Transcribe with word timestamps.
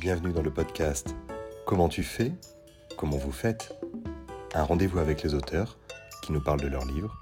Bienvenue 0.00 0.32
dans 0.32 0.42
le 0.42 0.52
podcast 0.52 1.16
Comment 1.66 1.88
tu 1.88 2.04
fais 2.04 2.30
Comment 2.96 3.16
vous 3.16 3.32
faites 3.32 3.74
Un 4.54 4.62
rendez-vous 4.62 5.00
avec 5.00 5.24
les 5.24 5.34
auteurs 5.34 5.76
qui 6.22 6.30
nous 6.30 6.40
parlent 6.40 6.60
de 6.60 6.68
leurs 6.68 6.84
livres, 6.84 7.16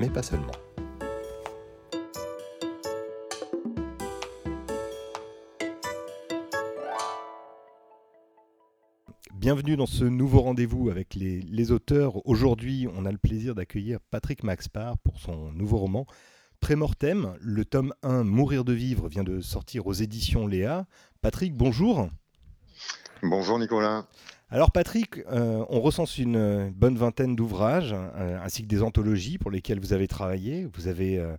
mais 0.00 0.08
pas 0.08 0.22
seulement. 0.22 0.54
Bienvenue 9.34 9.76
dans 9.76 9.84
ce 9.84 10.04
nouveau 10.04 10.40
rendez-vous 10.40 10.88
avec 10.88 11.14
les, 11.14 11.70
auteurs. 11.70 12.26
Aujourd'hui, 12.26 12.88
on 12.96 13.04
a 13.04 13.12
le 13.12 13.18
plaisir 13.18 13.54
d'accueillir 13.54 13.98
Patrick 14.10 14.42
Maxpar 14.42 14.96
pour 15.00 15.18
son 15.18 15.52
nouveau 15.52 15.76
roman 15.76 16.06
Prémortem. 16.60 17.36
Le 17.42 17.66
tome 17.66 17.92
1, 18.02 18.24
Mourir 18.24 18.64
de 18.64 18.72
vivre, 18.72 19.06
vient 19.08 19.24
de 19.24 19.42
sortir 19.42 19.86
aux 19.86 19.92
éditions 19.92 20.46
Léa. 20.46 20.86
Patrick, 21.20 21.54
bonjour. 21.54 22.08
Bonjour 23.22 23.58
Nicolas. 23.58 24.06
Alors 24.50 24.72
Patrick, 24.72 25.18
euh, 25.30 25.64
on 25.70 25.80
recense 25.80 26.18
une 26.18 26.70
bonne 26.70 26.96
vingtaine 26.98 27.36
d'ouvrages, 27.36 27.94
euh, 27.94 28.38
ainsi 28.44 28.62
que 28.62 28.68
des 28.68 28.82
anthologies 28.82 29.38
pour 29.38 29.50
lesquelles 29.50 29.80
vous 29.80 29.92
avez 29.92 30.08
travaillé. 30.08 30.68
Vous 30.74 30.88
avez 30.88 31.18
euh, 31.18 31.36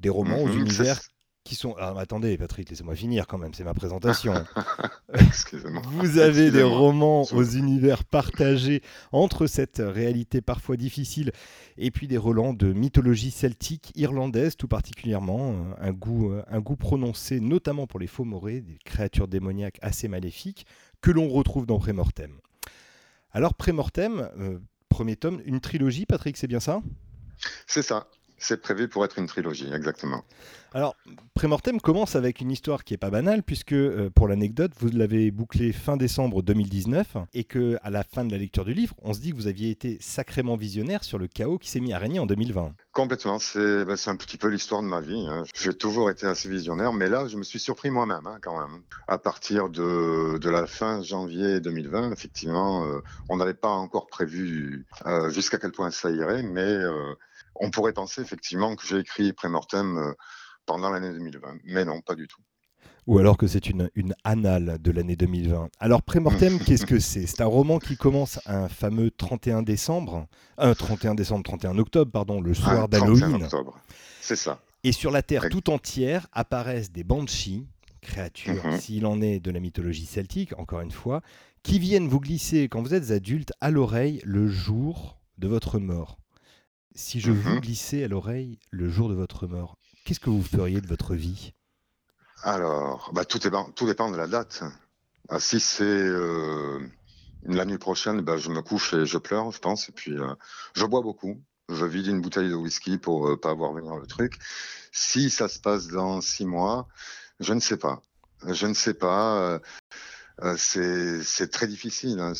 des 0.00 0.10
romans 0.10 0.42
aux 0.42 0.48
mhm, 0.48 0.60
univers 0.60 1.00
qui 1.44 1.54
sont... 1.54 1.74
Ah, 1.78 1.94
attendez 1.96 2.36
Patrick, 2.36 2.68
laissez-moi 2.68 2.94
finir 2.94 3.26
quand 3.26 3.38
même, 3.38 3.54
c'est 3.54 3.64
ma 3.64 3.74
présentation. 3.74 4.34
Excusez-moi. 5.14 5.82
Vous 5.86 6.18
avez 6.18 6.50
des 6.50 6.62
romans 6.62 7.22
aux 7.32 7.44
univers 7.44 8.04
partagés 8.04 8.82
entre 9.12 9.46
cette 9.46 9.82
réalité 9.84 10.40
parfois 10.40 10.76
difficile 10.76 11.32
et 11.78 11.90
puis 11.90 12.06
des 12.06 12.18
relents 12.18 12.52
de 12.52 12.72
mythologie 12.72 13.30
celtique 13.30 13.92
irlandaise 13.96 14.56
tout 14.56 14.68
particulièrement, 14.68 15.54
un 15.80 15.92
goût, 15.92 16.32
un 16.46 16.60
goût 16.60 16.76
prononcé 16.76 17.40
notamment 17.40 17.86
pour 17.86 18.00
les 18.00 18.06
faux 18.06 18.24
morets, 18.24 18.60
des 18.60 18.78
créatures 18.84 19.28
démoniaques 19.28 19.78
assez 19.82 20.08
maléfiques 20.08 20.66
que 21.00 21.10
l'on 21.10 21.28
retrouve 21.28 21.66
dans 21.66 21.78
Prémortem. 21.78 22.38
Alors 23.32 23.54
Prémortem, 23.54 24.28
euh, 24.38 24.58
premier 24.88 25.16
tome, 25.16 25.40
une 25.44 25.60
trilogie, 25.60 26.04
Patrick, 26.04 26.36
c'est 26.36 26.48
bien 26.48 26.60
ça? 26.60 26.82
C'est 27.66 27.82
ça. 27.82 28.06
C'est 28.40 28.60
prévu 28.62 28.88
pour 28.88 29.04
être 29.04 29.18
une 29.18 29.26
trilogie, 29.26 29.70
exactement. 29.72 30.24
Alors, 30.72 30.96
Prémortem 31.34 31.80
commence 31.80 32.14
avec 32.14 32.40
une 32.40 32.50
histoire 32.50 32.84
qui 32.84 32.94
est 32.94 32.98
pas 32.98 33.10
banale, 33.10 33.42
puisque, 33.42 33.72
euh, 33.72 34.08
pour 34.08 34.28
l'anecdote, 34.28 34.70
vous 34.78 34.88
l'avez 34.88 35.30
bouclé 35.30 35.72
fin 35.72 35.96
décembre 35.96 36.42
2019, 36.42 37.16
et 37.34 37.44
que 37.44 37.76
à 37.82 37.90
la 37.90 38.02
fin 38.02 38.24
de 38.24 38.30
la 38.30 38.38
lecture 38.38 38.64
du 38.64 38.72
livre, 38.72 38.94
on 39.02 39.12
se 39.12 39.20
dit 39.20 39.32
que 39.32 39.36
vous 39.36 39.46
aviez 39.46 39.70
été 39.70 39.98
sacrément 40.00 40.56
visionnaire 40.56 41.02
sur 41.04 41.18
le 41.18 41.26
chaos 41.26 41.58
qui 41.58 41.68
s'est 41.68 41.80
mis 41.80 41.92
à 41.92 41.98
régner 41.98 42.18
en 42.20 42.26
2020. 42.26 42.72
Complètement, 42.92 43.38
c'est 43.38 43.84
bah, 43.84 43.94
un 44.06 44.16
petit 44.16 44.38
peu 44.38 44.48
l'histoire 44.48 44.82
de 44.82 44.86
ma 44.86 45.00
vie. 45.00 45.26
Hein. 45.28 45.42
J'ai 45.54 45.74
toujours 45.74 46.08
été 46.08 46.26
assez 46.26 46.48
visionnaire, 46.48 46.92
mais 46.92 47.08
là, 47.08 47.26
je 47.26 47.36
me 47.36 47.42
suis 47.42 47.58
surpris 47.60 47.90
moi-même, 47.90 48.26
hein, 48.26 48.38
quand 48.40 48.58
même. 48.58 48.82
À 49.06 49.18
partir 49.18 49.68
de, 49.68 50.38
de, 50.38 50.50
la 50.50 50.66
fin 50.66 51.02
janvier 51.02 51.60
2020, 51.60 52.12
effectivement, 52.12 52.86
euh, 52.86 53.00
on 53.28 53.36
n'avait 53.36 53.54
pas 53.54 53.70
encore 53.70 54.06
prévu 54.06 54.86
euh, 55.04 55.30
jusqu'à 55.30 55.58
quel 55.58 55.72
point 55.72 55.90
ça 55.90 56.10
irait, 56.10 56.42
mais 56.42 56.78
on 57.54 57.70
pourrait 57.70 57.92
penser 57.92 58.20
effectivement 58.20 58.76
que 58.76 58.86
j'ai 58.86 58.98
écrit 58.98 59.32
Prémortem 59.32 59.98
euh, 59.98 60.12
pendant 60.66 60.90
l'année 60.90 61.10
2020, 61.10 61.58
mais 61.64 61.84
non, 61.84 62.00
pas 62.00 62.14
du 62.14 62.26
tout. 62.28 62.40
Ou 63.06 63.18
alors 63.18 63.36
que 63.36 63.46
c'est 63.46 63.68
une, 63.68 63.90
une 63.94 64.14
annale 64.24 64.78
de 64.80 64.90
l'année 64.90 65.16
2020. 65.16 65.70
Alors 65.80 66.02
Prémortem, 66.02 66.58
qu'est-ce 66.66 66.86
que 66.86 66.98
c'est? 66.98 67.26
C'est 67.26 67.40
un 67.40 67.46
roman 67.46 67.78
qui 67.78 67.96
commence 67.96 68.38
un 68.46 68.68
fameux 68.68 69.10
31 69.10 69.62
décembre, 69.62 70.26
un 70.58 70.74
31 70.74 71.14
décembre, 71.14 71.42
31 71.42 71.78
octobre, 71.78 72.10
pardon, 72.10 72.40
le 72.40 72.54
soir 72.54 72.88
d'Halloween. 72.88 73.48
C'est 74.20 74.36
ça. 74.36 74.60
Et 74.84 74.92
sur 74.92 75.10
la 75.10 75.22
Terre 75.22 75.48
tout 75.50 75.70
entière 75.70 76.26
apparaissent 76.32 76.92
des 76.92 77.04
banshees, 77.04 77.66
créatures, 78.00 78.64
mhm. 78.64 78.80
s'il 78.80 79.06
en 79.06 79.20
est 79.20 79.40
de 79.40 79.50
la 79.50 79.60
mythologie 79.60 80.06
celtique, 80.06 80.58
encore 80.58 80.80
une 80.80 80.90
fois, 80.90 81.20
qui 81.62 81.78
viennent 81.78 82.08
vous 82.08 82.20
glisser, 82.20 82.68
quand 82.68 82.80
vous 82.80 82.94
êtes 82.94 83.10
adulte, 83.10 83.52
à 83.60 83.70
l'oreille 83.70 84.20
le 84.24 84.48
jour 84.48 85.18
de 85.38 85.48
votre 85.48 85.78
mort. 85.78 86.18
Si 86.94 87.20
je 87.20 87.30
vous 87.30 87.50
mhm. 87.50 87.60
glissais 87.60 88.04
à 88.04 88.08
l'oreille 88.08 88.58
le 88.70 88.88
jour 88.88 89.08
de 89.08 89.14
votre 89.14 89.46
mort, 89.46 89.78
qu'est-ce 90.04 90.20
que 90.20 90.30
vous 90.30 90.42
feriez 90.42 90.80
de 90.80 90.88
votre 90.88 91.14
vie? 91.14 91.52
Alors, 92.42 93.10
bah, 93.12 93.24
tout, 93.24 93.38
dépend, 93.38 93.70
tout 93.70 93.86
dépend 93.86 94.10
de 94.10 94.16
la 94.16 94.26
date. 94.26 94.62
Ah, 95.28 95.38
si 95.38 95.60
c'est 95.60 95.84
euh, 95.84 96.80
la 97.44 97.64
nuit 97.64 97.78
prochaine, 97.78 98.20
bah, 98.22 98.36
je 98.36 98.50
me 98.50 98.62
couche 98.62 98.94
et 98.94 99.06
je 99.06 99.18
pleure, 99.18 99.52
je 99.52 99.60
pense. 99.60 99.88
Et 99.88 99.92
puis, 99.92 100.18
euh, 100.18 100.34
je 100.74 100.84
bois 100.84 101.02
beaucoup. 101.02 101.40
Je 101.68 101.84
vide 101.84 102.06
une 102.06 102.20
bouteille 102.20 102.48
de 102.48 102.54
whisky 102.54 102.98
pour 102.98 103.28
ne 103.28 103.34
euh, 103.34 103.36
pas 103.36 103.50
avoir 103.50 103.72
venir 103.72 103.94
le 103.94 104.06
truc. 104.06 104.38
Si 104.90 105.30
ça 105.30 105.48
se 105.48 105.60
passe 105.60 105.88
dans 105.88 106.20
six 106.20 106.46
mois, 106.46 106.88
je 107.38 107.52
ne 107.52 107.60
sais 107.60 107.76
pas. 107.76 108.02
Je 108.46 108.66
ne 108.66 108.74
sais 108.74 108.94
pas. 108.94 109.60
c'est 110.56 111.50
très 111.52 111.68
difficile 111.68 112.18
hein, 112.18 112.32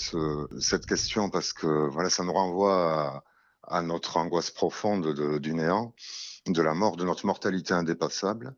cette 0.58 0.86
question 0.86 1.28
parce 1.30 1.52
que 1.52 1.66
voilà, 1.88 2.10
ça 2.10 2.24
nous 2.24 2.32
renvoie 2.32 3.06
à, 3.06 3.24
à 3.70 3.82
notre 3.82 4.16
angoisse 4.16 4.50
profonde 4.50 5.40
du 5.40 5.54
néant, 5.54 5.94
de 6.46 6.62
la 6.62 6.74
mort, 6.74 6.96
de 6.96 7.04
notre 7.04 7.26
mortalité 7.26 7.72
indépassable. 7.74 8.54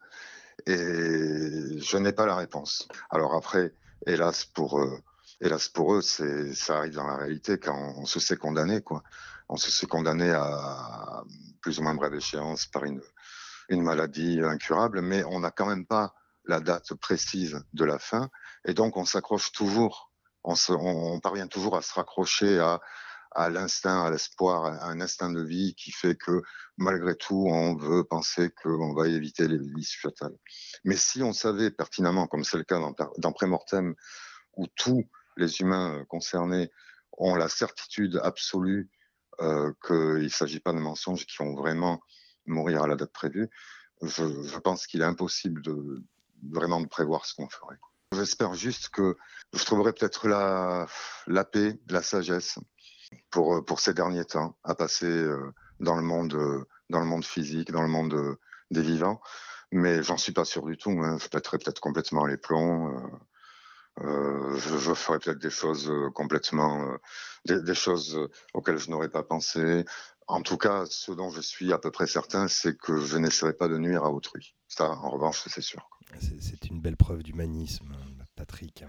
Et 0.66 0.74
je 0.74 1.96
n'ai 1.96 2.12
pas 2.12 2.26
la 2.26 2.36
réponse. 2.36 2.88
Alors 3.10 3.34
après, 3.34 3.74
hélas 4.06 4.44
pour 4.44 4.80
eux, 4.80 4.98
hélas 5.40 5.68
pour 5.68 5.94
eux, 5.94 6.02
ça 6.02 6.78
arrive 6.78 6.94
dans 6.94 7.06
la 7.06 7.16
réalité 7.16 7.58
quand 7.58 7.94
on 7.96 8.06
se 8.06 8.20
sait 8.20 8.36
condamné, 8.36 8.80
quoi. 8.80 9.02
On 9.48 9.56
se 9.56 9.70
sait 9.70 9.86
condamné 9.86 10.30
à 10.30 11.22
plus 11.60 11.78
ou 11.78 11.82
moins 11.82 11.94
brève 11.94 12.14
échéance 12.14 12.66
par 12.66 12.84
une 12.84 13.02
une 13.68 13.82
maladie 13.82 14.40
incurable, 14.42 15.00
mais 15.00 15.24
on 15.24 15.40
n'a 15.40 15.50
quand 15.50 15.66
même 15.66 15.86
pas 15.86 16.14
la 16.44 16.60
date 16.60 16.94
précise 16.94 17.62
de 17.72 17.84
la 17.84 17.98
fin, 17.98 18.28
et 18.64 18.74
donc 18.74 18.96
on 18.96 19.04
s'accroche 19.04 19.52
toujours, 19.52 20.10
on 20.44 21.20
parvient 21.20 21.46
toujours 21.46 21.76
à 21.76 21.82
se 21.82 21.94
raccrocher 21.94 22.58
à 22.58 22.80
à 23.34 23.50
l'instinct, 23.50 24.04
à 24.04 24.10
l'espoir, 24.10 24.64
à 24.64 24.86
un 24.86 25.00
instinct 25.00 25.30
de 25.30 25.42
vie 25.42 25.74
qui 25.74 25.92
fait 25.92 26.16
que 26.16 26.42
malgré 26.76 27.14
tout, 27.16 27.46
on 27.48 27.76
veut 27.76 28.04
penser 28.04 28.50
qu'on 28.50 28.94
va 28.94 29.08
éviter 29.08 29.48
les 29.48 29.58
l'issue 29.58 30.00
fatales. 30.00 30.36
Mais 30.84 30.96
si 30.96 31.22
on 31.22 31.32
savait 31.32 31.70
pertinemment, 31.70 32.26
comme 32.26 32.44
c'est 32.44 32.58
le 32.58 32.64
cas 32.64 32.78
dans, 32.78 32.94
dans 33.18 33.32
Prémortem, 33.32 33.94
où 34.56 34.66
tous 34.76 35.04
les 35.36 35.60
humains 35.60 35.98
euh, 35.98 36.04
concernés 36.04 36.70
ont 37.18 37.34
la 37.34 37.48
certitude 37.48 38.20
absolue 38.22 38.90
euh, 39.40 39.72
qu'il 39.86 40.24
ne 40.24 40.28
s'agit 40.28 40.60
pas 40.60 40.72
de 40.72 40.78
mensonges 40.78 41.26
qui 41.26 41.36
vont 41.38 41.54
vraiment 41.54 42.00
mourir 42.46 42.82
à 42.82 42.86
la 42.86 42.96
date 42.96 43.12
prévue, 43.12 43.48
je, 44.02 44.42
je 44.42 44.58
pense 44.58 44.86
qu'il 44.86 45.00
est 45.00 45.06
impossible 45.06 45.62
de 45.62 46.02
vraiment 46.50 46.80
de 46.80 46.88
prévoir 46.88 47.24
ce 47.24 47.34
qu'on 47.34 47.48
ferait. 47.48 47.78
J'espère 48.12 48.54
juste 48.54 48.90
que 48.90 49.16
je 49.54 49.64
trouverai 49.64 49.92
peut-être 49.92 50.28
la, 50.28 50.86
la 51.26 51.44
paix, 51.44 51.78
la 51.88 52.02
sagesse, 52.02 52.58
pour, 53.30 53.56
euh, 53.56 53.62
pour 53.62 53.80
ces 53.80 53.94
derniers 53.94 54.24
temps, 54.24 54.56
à 54.64 54.74
passer 54.74 55.06
euh, 55.06 55.52
dans 55.80 55.96
le 55.96 56.02
monde, 56.02 56.34
euh, 56.34 56.64
dans 56.90 57.00
le 57.00 57.06
monde 57.06 57.24
physique, 57.24 57.72
dans 57.72 57.82
le 57.82 57.88
monde 57.88 58.36
des 58.70 58.82
vivants. 58.82 59.20
Mais 59.72 60.02
j'en 60.02 60.16
suis 60.16 60.32
pas 60.32 60.44
sûr 60.44 60.64
du 60.64 60.76
tout. 60.76 60.90
Hein. 60.90 61.18
Je 61.18 61.28
pèterai 61.28 61.58
peut-être 61.58 61.80
complètement 61.80 62.26
les 62.26 62.36
plombs. 62.36 62.94
Je, 63.98 64.94
ferai 64.94 65.18
peut-être 65.18 65.38
des 65.38 65.50
choses 65.50 65.92
complètement, 66.14 66.96
des, 67.44 67.60
des, 67.60 67.74
choses 67.74 68.28
auxquelles 68.54 68.78
je 68.78 68.90
n'aurais 68.90 69.08
pas 69.08 69.22
pensé. 69.22 69.84
En 70.26 70.42
tout 70.42 70.56
cas, 70.56 70.84
ce 70.88 71.12
dont 71.12 71.30
je 71.30 71.40
suis 71.40 71.72
à 71.72 71.78
peu 71.78 71.90
près 71.90 72.06
certain, 72.06 72.48
c'est 72.48 72.76
que 72.76 72.98
je 72.98 73.16
n'essaierai 73.16 73.54
pas 73.54 73.68
de 73.68 73.78
nuire 73.78 74.04
à 74.04 74.10
autrui. 74.10 74.54
Ça, 74.68 74.90
en 74.90 75.10
revanche, 75.10 75.42
c'est 75.46 75.62
sûr. 75.62 75.88
C'est 76.20 76.66
une 76.66 76.80
belle 76.80 76.96
preuve 76.96 77.22
d'humanisme, 77.22 77.96
Patrick. 78.36 78.84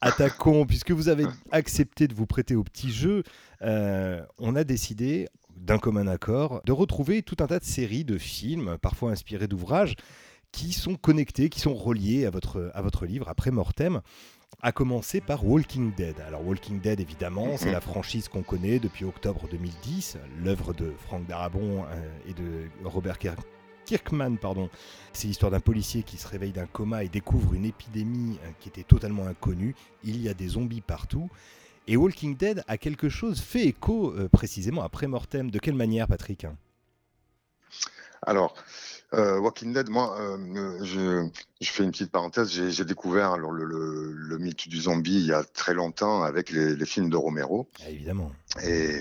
Attaquons, 0.00 0.64
puisque 0.64 0.92
vous 0.92 1.08
avez 1.08 1.24
accepté 1.50 2.06
de 2.06 2.14
vous 2.14 2.26
prêter 2.26 2.54
au 2.54 2.62
petit 2.62 2.92
jeu, 2.92 3.24
euh, 3.62 4.22
on 4.38 4.54
a 4.54 4.64
décidé, 4.64 5.28
d'un 5.56 5.78
commun 5.78 6.06
accord, 6.06 6.62
de 6.64 6.72
retrouver 6.72 7.22
tout 7.22 7.36
un 7.40 7.46
tas 7.46 7.58
de 7.58 7.64
séries, 7.64 8.04
de 8.04 8.16
films, 8.16 8.78
parfois 8.80 9.10
inspirés 9.10 9.48
d'ouvrages, 9.48 9.96
qui 10.52 10.72
sont 10.72 10.94
connectés, 10.94 11.48
qui 11.48 11.60
sont 11.60 11.74
reliés 11.74 12.26
à 12.26 12.30
votre, 12.30 12.70
à 12.74 12.82
votre 12.82 13.06
livre, 13.06 13.28
après 13.28 13.50
Mortem, 13.50 14.00
à 14.62 14.72
commencer 14.72 15.20
par 15.20 15.44
Walking 15.44 15.92
Dead. 15.94 16.20
Alors 16.26 16.46
Walking 16.46 16.80
Dead, 16.80 17.00
évidemment, 17.00 17.56
c'est 17.56 17.72
la 17.72 17.80
franchise 17.80 18.28
qu'on 18.28 18.42
connaît 18.42 18.78
depuis 18.78 19.04
octobre 19.04 19.48
2010, 19.50 20.18
l'œuvre 20.42 20.74
de 20.74 20.92
Frank 20.96 21.26
Darabont 21.26 21.84
euh, 21.84 22.08
et 22.28 22.34
de 22.34 22.68
Robert 22.84 23.18
Kirk 23.18 23.40
Kirkman, 23.88 24.36
pardon. 24.36 24.68
C'est 25.14 25.28
l'histoire 25.28 25.50
d'un 25.50 25.60
policier 25.60 26.02
qui 26.02 26.18
se 26.18 26.28
réveille 26.28 26.52
d'un 26.52 26.66
coma 26.66 27.04
et 27.04 27.08
découvre 27.08 27.54
une 27.54 27.64
épidémie 27.64 28.38
euh, 28.44 28.50
qui 28.60 28.68
était 28.68 28.82
totalement 28.82 29.26
inconnue. 29.26 29.74
Il 30.04 30.20
y 30.20 30.28
a 30.28 30.34
des 30.34 30.48
zombies 30.48 30.82
partout. 30.82 31.30
Et 31.86 31.96
Walking 31.96 32.36
Dead 32.36 32.62
a 32.68 32.76
quelque 32.76 33.08
chose 33.08 33.40
fait 33.40 33.64
écho 33.64 34.12
euh, 34.12 34.28
précisément 34.28 34.82
après 34.82 35.06
Mortem. 35.06 35.50
De 35.50 35.58
quelle 35.58 35.74
manière, 35.74 36.06
Patrick? 36.06 36.46
Alors, 38.20 38.54
euh, 39.14 39.38
Walking 39.38 39.72
Dead, 39.72 39.88
moi, 39.88 40.18
je, 40.82 41.26
fais 41.62 41.82
une 41.82 41.90
petite 41.92 42.12
parenthèse. 42.12 42.50
J'ai 42.50 42.84
découvert 42.84 43.32
alors, 43.32 43.52
le, 43.52 44.36
mythe 44.38 44.68
du 44.68 44.82
zombie 44.82 45.14
il 45.14 45.26
y 45.26 45.32
a 45.32 45.44
très 45.44 45.72
longtemps 45.72 46.24
avec 46.24 46.50
les, 46.50 46.84
films 46.84 47.08
de 47.08 47.16
Romero. 47.16 47.70
Ah, 47.80 47.88
évidemment. 47.88 48.32
Et, 48.62 49.00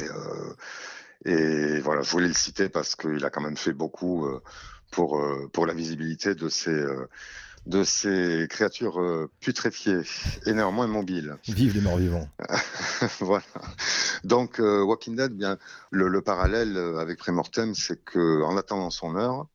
et 1.26 1.80
voilà, 1.82 2.04
je 2.04 2.12
voulais 2.12 2.30
le 2.30 2.34
citer 2.34 2.70
parce 2.70 2.96
qu'il 2.96 3.26
a 3.26 3.30
quand 3.30 3.42
même 3.42 3.58
fait 3.58 3.74
beaucoup 3.74 4.26
pour, 4.98 5.20
euh, 5.20 5.48
pour 5.54 5.68
la 5.68 5.76
visibilité 5.76 6.34
de 6.34 6.50
ces, 6.50 6.72
euh, 6.72 7.08
de 7.68 7.84
ces 7.84 8.48
créatures 8.50 9.00
euh, 9.00 9.30
putréfiées 9.42 10.02
et 10.48 10.54
néanmoins 10.54 10.88
mobiles. 10.88 11.38
Vive 11.48 11.76
les 11.76 11.82
morts 11.82 11.98
vivants. 11.98 12.28
voilà. 13.20 13.46
Donc, 14.24 14.58
Walking 14.58 15.16
Dead, 15.16 15.34
bien, 15.34 15.60
le, 15.92 16.20
parallèle 16.22 16.76
avec 17.00 17.20
Prémortem, 17.20 17.76
c'est 17.76 18.04
que 18.04 18.42
en 18.42 18.58
attendant 18.58 18.90
son 18.90 19.16
heure, 19.16 19.46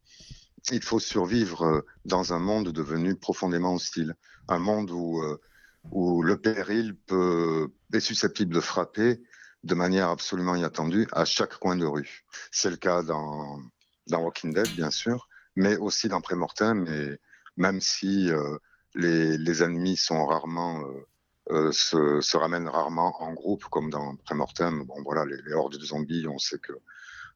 il 0.71 0.81
faut 0.81 1.01
survivre 1.01 1.85
dans 2.05 2.33
un 2.33 2.39
monde 2.39 2.69
devenu 2.69 3.17
profondément 3.17 3.75
hostile, 3.75 4.15
un 4.47 4.61
monde 4.61 4.93
où, 4.93 5.21
où 5.91 6.23
le 6.23 6.37
péril 6.37 6.95
peut, 6.95 7.69
est 7.93 7.99
susceptible 7.99 8.55
de 8.55 8.61
frapper 8.61 9.21
de 9.65 9.75
manière 9.75 10.09
absolument 10.09 10.55
inattendue 10.55 11.09
à 11.11 11.25
chaque 11.25 11.59
coin 11.59 11.75
de 11.75 11.85
rue. 11.85 12.25
C'est 12.53 12.71
le 12.71 12.77
cas 12.77 13.03
dans, 13.03 13.59
dans 14.07 14.23
Walking 14.23 14.55
Dead, 14.55 14.69
bien 14.77 14.93
sûr, 14.93 15.29
mais 15.57 15.77
aussi 15.77 16.09
dans 16.09 16.21
Prémortem, 16.21 16.87
et 16.87 17.19
même 17.57 17.81
si 17.81 18.31
euh, 18.31 18.59
les, 18.95 19.37
les, 19.39 19.63
ennemis 19.63 19.97
sont 19.97 20.27
rarement 20.27 20.81
euh, 20.81 21.07
euh, 21.51 21.73
se, 21.73 22.21
se, 22.21 22.37
ramènent 22.37 22.69
rarement 22.69 23.21
en 23.23 23.33
groupe, 23.33 23.65
comme 23.65 23.91
dans 23.91 24.17
Prémortem. 24.17 24.85
Bon, 24.85 25.03
voilà, 25.05 25.25
les, 25.25 25.41
les, 25.43 25.53
hordes 25.53 25.77
de 25.77 25.85
zombies, 25.85 26.27
on 26.29 26.39
sait 26.39 26.59
que 26.59 26.73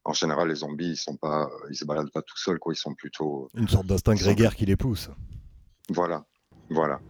en 0.03 0.13
général, 0.13 0.47
les 0.47 0.55
zombies, 0.55 0.91
ils 0.91 0.97
sont 0.97 1.17
pas, 1.17 1.49
ils 1.69 1.75
se 1.75 1.83
baladent 1.83 2.11
pas 2.11 2.21
tout 2.21 2.37
seuls, 2.37 2.59
quoi. 2.59 2.73
Ils 2.73 2.77
sont 2.77 2.95
plutôt 2.95 3.49
une 3.55 3.67
sorte 3.67 3.87
d'instinct 3.87 4.15
grégaire 4.15 4.55
qui 4.55 4.65
les 4.65 4.77
pousse. 4.77 5.09
Voilà, 5.89 6.25
voilà. 6.69 7.01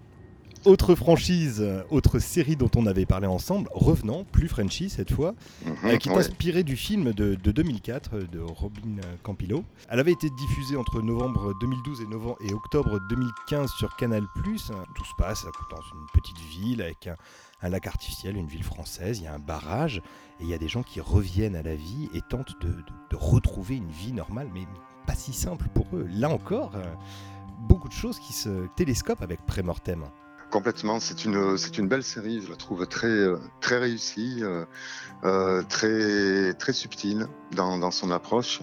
Autre 0.65 0.95
franchise, 0.95 1.63
autre 1.89 2.19
série 2.19 2.55
dont 2.55 2.69
on 2.75 2.85
avait 2.85 3.05
parlé 3.05 3.27
ensemble, 3.27 3.69
Revenant, 3.73 4.23
plus 4.23 4.47
Frenchy 4.47 4.89
cette 4.89 5.11
fois, 5.11 5.33
mhm, 5.65 5.75
euh, 5.85 5.97
qui 5.97 6.09
est 6.09 6.13
inspirée 6.13 6.63
du 6.63 6.75
film 6.75 7.13
de, 7.13 7.35
2004 7.35 8.19
de 8.31 8.39
Robin 8.39 8.97
Campillo. 9.23 9.63
Elle 9.89 9.99
avait 9.99 10.11
été 10.11 10.29
diffusée 10.29 10.75
entre 10.75 11.01
novembre 11.01 11.53
2012 11.61 12.01
et, 12.01 12.07
novembre, 12.07 12.37
et 12.41 12.53
octobre 12.53 12.99
2015 13.09 13.71
sur 13.77 13.95
Canal+. 13.95 14.23
Tout 14.35 14.57
se 14.57 15.13
passe 15.17 15.43
dans 15.43 15.81
une 15.99 16.05
petite 16.13 16.39
ville 16.59 16.81
avec 16.81 17.09
un, 17.61 17.69
lac 17.69 17.87
artificiel, 17.87 18.35
une 18.37 18.47
ville 18.47 18.63
française, 18.63 19.19
il 19.19 19.23
y 19.23 19.27
a 19.27 19.33
un 19.33 19.39
barrage, 19.39 20.01
et 20.39 20.43
il 20.43 20.49
y 20.49 20.53
a 20.53 20.57
des 20.57 20.67
gens 20.67 20.83
qui 20.83 20.99
reviennent 20.99 21.55
à 21.55 21.63
la 21.63 21.75
vie 21.75 22.09
et 22.13 22.21
tentent 22.29 22.59
de, 22.61 22.75
retrouver 23.15 23.75
une 23.75 23.89
vie 23.89 24.13
normale, 24.13 24.49
mais 24.53 24.67
pas 25.05 25.15
si 25.15 25.33
simple 25.33 25.67
pour 25.73 25.87
eux. 25.93 26.07
Là 26.11 26.29
encore, 26.29 26.71
euh, 26.75 26.83
beaucoup 27.67 27.87
de 27.87 27.93
choses 27.93 28.19
qui 28.19 28.33
se 28.33 28.67
télescopent 28.75 29.21
avec 29.21 29.45
Prémortem. 29.45 30.03
Complètement, 30.49 31.01
c'est 31.01 31.25
une 31.25 31.57
c'est 31.57 31.77
une 31.77 31.89
belle 31.89 32.03
série, 32.03 32.41
je 32.41 32.49
la 32.49 32.55
trouve 32.55 32.87
très 32.87 33.07
euh, 33.07 33.37
très 33.59 33.77
réussie, 33.79 34.39
euh, 34.41 34.63
euh, 35.25 35.61
très 35.63 36.53
très 36.53 36.71
subtile 36.71 37.27
dans, 37.51 37.77
dans 37.77 37.91
son 37.91 38.11
approche. 38.11 38.61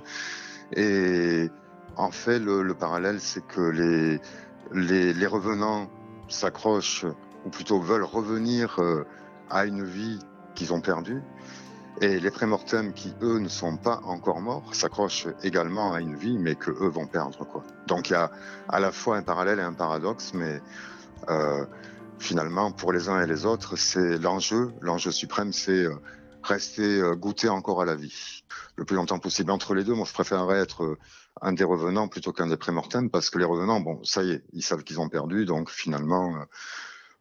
Et 0.74 1.50
en 1.96 2.10
fait, 2.10 2.38
le, 2.38 2.62
le 2.62 2.74
parallèle, 2.74 3.20
c'est 3.20 3.46
que 3.46 3.60
les, 3.60 4.20
les, 4.72 5.12
les 5.12 5.26
revenants 5.26 5.90
s'accrochent 6.28 7.04
ou 7.44 7.50
plutôt 7.50 7.80
veulent 7.80 8.02
revenir 8.02 8.80
à 9.50 9.66
une 9.66 9.84
vie 9.84 10.18
qu'ils 10.54 10.72
ont 10.72 10.80
perdue. 10.80 11.20
Et 12.00 12.18
les 12.18 12.30
prémortem 12.30 12.92
qui, 12.92 13.14
eux, 13.22 13.38
ne 13.38 13.48
sont 13.48 13.76
pas 13.76 14.00
encore 14.04 14.40
morts, 14.40 14.74
s'accrochent 14.74 15.28
également 15.44 15.92
à 15.92 16.00
une 16.00 16.16
vie, 16.16 16.38
mais 16.38 16.56
que 16.56 16.70
eux 16.70 16.88
vont 16.88 17.06
perdre. 17.06 17.46
Quoi. 17.46 17.62
Donc 17.86 18.08
il 18.08 18.14
y 18.14 18.16
a 18.16 18.30
à 18.68 18.80
la 18.80 18.90
fois 18.90 19.16
un 19.18 19.22
parallèle 19.22 19.58
et 19.58 19.62
un 19.62 19.74
paradoxe, 19.74 20.32
mais 20.34 20.60
finalement, 22.18 22.72
pour 22.72 22.92
les 22.92 23.08
uns 23.08 23.20
et 23.20 23.26
les 23.26 23.44
autres, 23.44 23.76
c'est 23.76 24.18
l'enjeu. 24.18 24.72
L'enjeu 24.80 25.10
suprême, 25.10 25.52
c'est 25.52 25.84
euh, 25.84 25.94
rester 26.42 27.00
euh, 27.00 27.14
goûter 27.14 27.48
encore 27.48 27.82
à 27.82 27.84
la 27.84 27.94
vie 27.94 28.44
le 28.76 28.84
plus 28.84 28.96
longtemps 28.96 29.18
possible. 29.18 29.50
Entre 29.50 29.74
les 29.74 29.84
deux, 29.84 29.94
moi, 29.94 30.06
je 30.06 30.12
préférerais 30.12 30.60
être 30.60 30.96
un 31.42 31.52
des 31.52 31.64
revenants 31.64 32.08
plutôt 32.08 32.32
qu'un 32.32 32.46
des 32.46 32.56
prémortem 32.56 33.10
parce 33.10 33.30
que 33.30 33.38
les 33.38 33.44
revenants, 33.44 33.80
bon, 33.80 34.02
ça 34.04 34.22
y 34.22 34.32
est, 34.32 34.44
ils 34.52 34.62
savent 34.62 34.84
qu'ils 34.84 35.00
ont 35.00 35.08
perdu, 35.08 35.44
donc 35.44 35.70
finalement, 35.70 36.46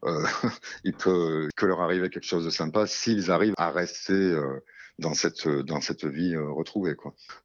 euh, 0.05 0.23
il 0.83 0.93
peut 0.93 1.49
que 1.55 1.65
leur 1.65 1.81
arriver 1.81 2.09
quelque 2.09 2.25
chose 2.25 2.45
de 2.45 2.49
sympa 2.49 2.87
s'ils 2.87 3.31
arrivent 3.31 3.55
à 3.57 3.71
rester 3.71 4.13
euh, 4.13 4.63
dans 4.99 5.13
cette 5.13 5.47
dans 5.47 5.81
cette 5.81 6.05
vie 6.05 6.35
euh, 6.35 6.49
retrouvée. 6.51 6.95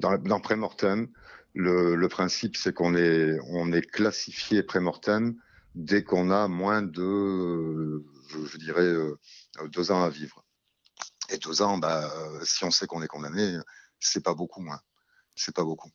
Dans 0.00 0.40
prémortem, 0.40 1.08
le, 1.54 1.94
le 1.94 2.08
principe, 2.08 2.56
c'est 2.56 2.74
qu'on 2.74 2.94
est 2.94 3.38
on 3.48 3.72
est 3.72 3.82
classifié 3.82 4.62
prémortem 4.62 5.36
dès 5.78 6.02
qu'on 6.02 6.30
a 6.32 6.48
moins 6.48 6.82
de, 6.82 8.04
je, 8.28 8.58
dirais, 8.58 8.82
euh, 8.82 9.16
deux 9.66 9.92
ans 9.92 10.02
à 10.02 10.10
vivre. 10.10 10.44
Et 11.30 11.38
deux 11.38 11.62
ans, 11.62 11.78
bah, 11.78 12.12
euh, 12.12 12.44
si 12.44 12.64
on 12.64 12.70
sait 12.72 12.88
qu'on 12.88 13.02
est 13.02 13.08
condamné, 13.08 13.58
c'est 14.00 14.24
pas 14.24 14.34
beaucoup 14.34 14.60
moins. 14.60 14.80
C'est 15.36 15.54
pas 15.54 15.62
beaucoup. 15.62 15.90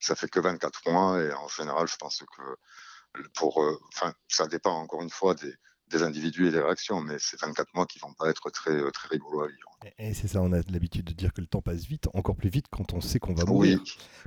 Ça 0.00 0.14
fait 0.14 0.28
que 0.28 0.38
24 0.38 0.90
mois 0.90 1.22
et 1.22 1.32
en 1.32 1.48
général, 1.48 1.88
je 1.88 1.96
pense 1.96 2.22
que 2.36 3.22
pour, 3.34 3.62
euh, 3.62 3.80
enfin, 3.94 4.12
ça 4.28 4.46
dépend 4.46 4.74
encore 4.78 5.00
une 5.00 5.10
fois 5.10 5.34
des, 5.34 5.54
des 5.92 6.02
individus 6.02 6.48
et 6.48 6.50
des 6.50 6.60
réactions, 6.60 7.00
mais 7.00 7.16
c'est 7.18 7.40
24 7.40 7.74
mois 7.74 7.86
qui 7.86 7.98
vont 7.98 8.12
pas 8.12 8.28
être 8.28 8.50
très, 8.50 8.72
euh, 8.72 8.90
très 8.90 9.08
rigoureux 9.08 9.44
à 9.44 9.48
vivre. 9.48 9.78
Et 9.98 10.14
c'est 10.14 10.28
ça, 10.28 10.40
on 10.40 10.52
a 10.52 10.60
l'habitude 10.70 11.04
de 11.04 11.12
dire 11.12 11.32
que 11.32 11.40
le 11.40 11.46
temps 11.46 11.62
passe 11.62 11.84
vite, 11.84 12.08
encore 12.14 12.36
plus 12.36 12.48
vite 12.48 12.66
quand 12.70 12.92
on 12.92 13.00
sait 13.00 13.18
qu'on 13.18 13.34
va 13.34 13.44
mourir. 13.44 13.80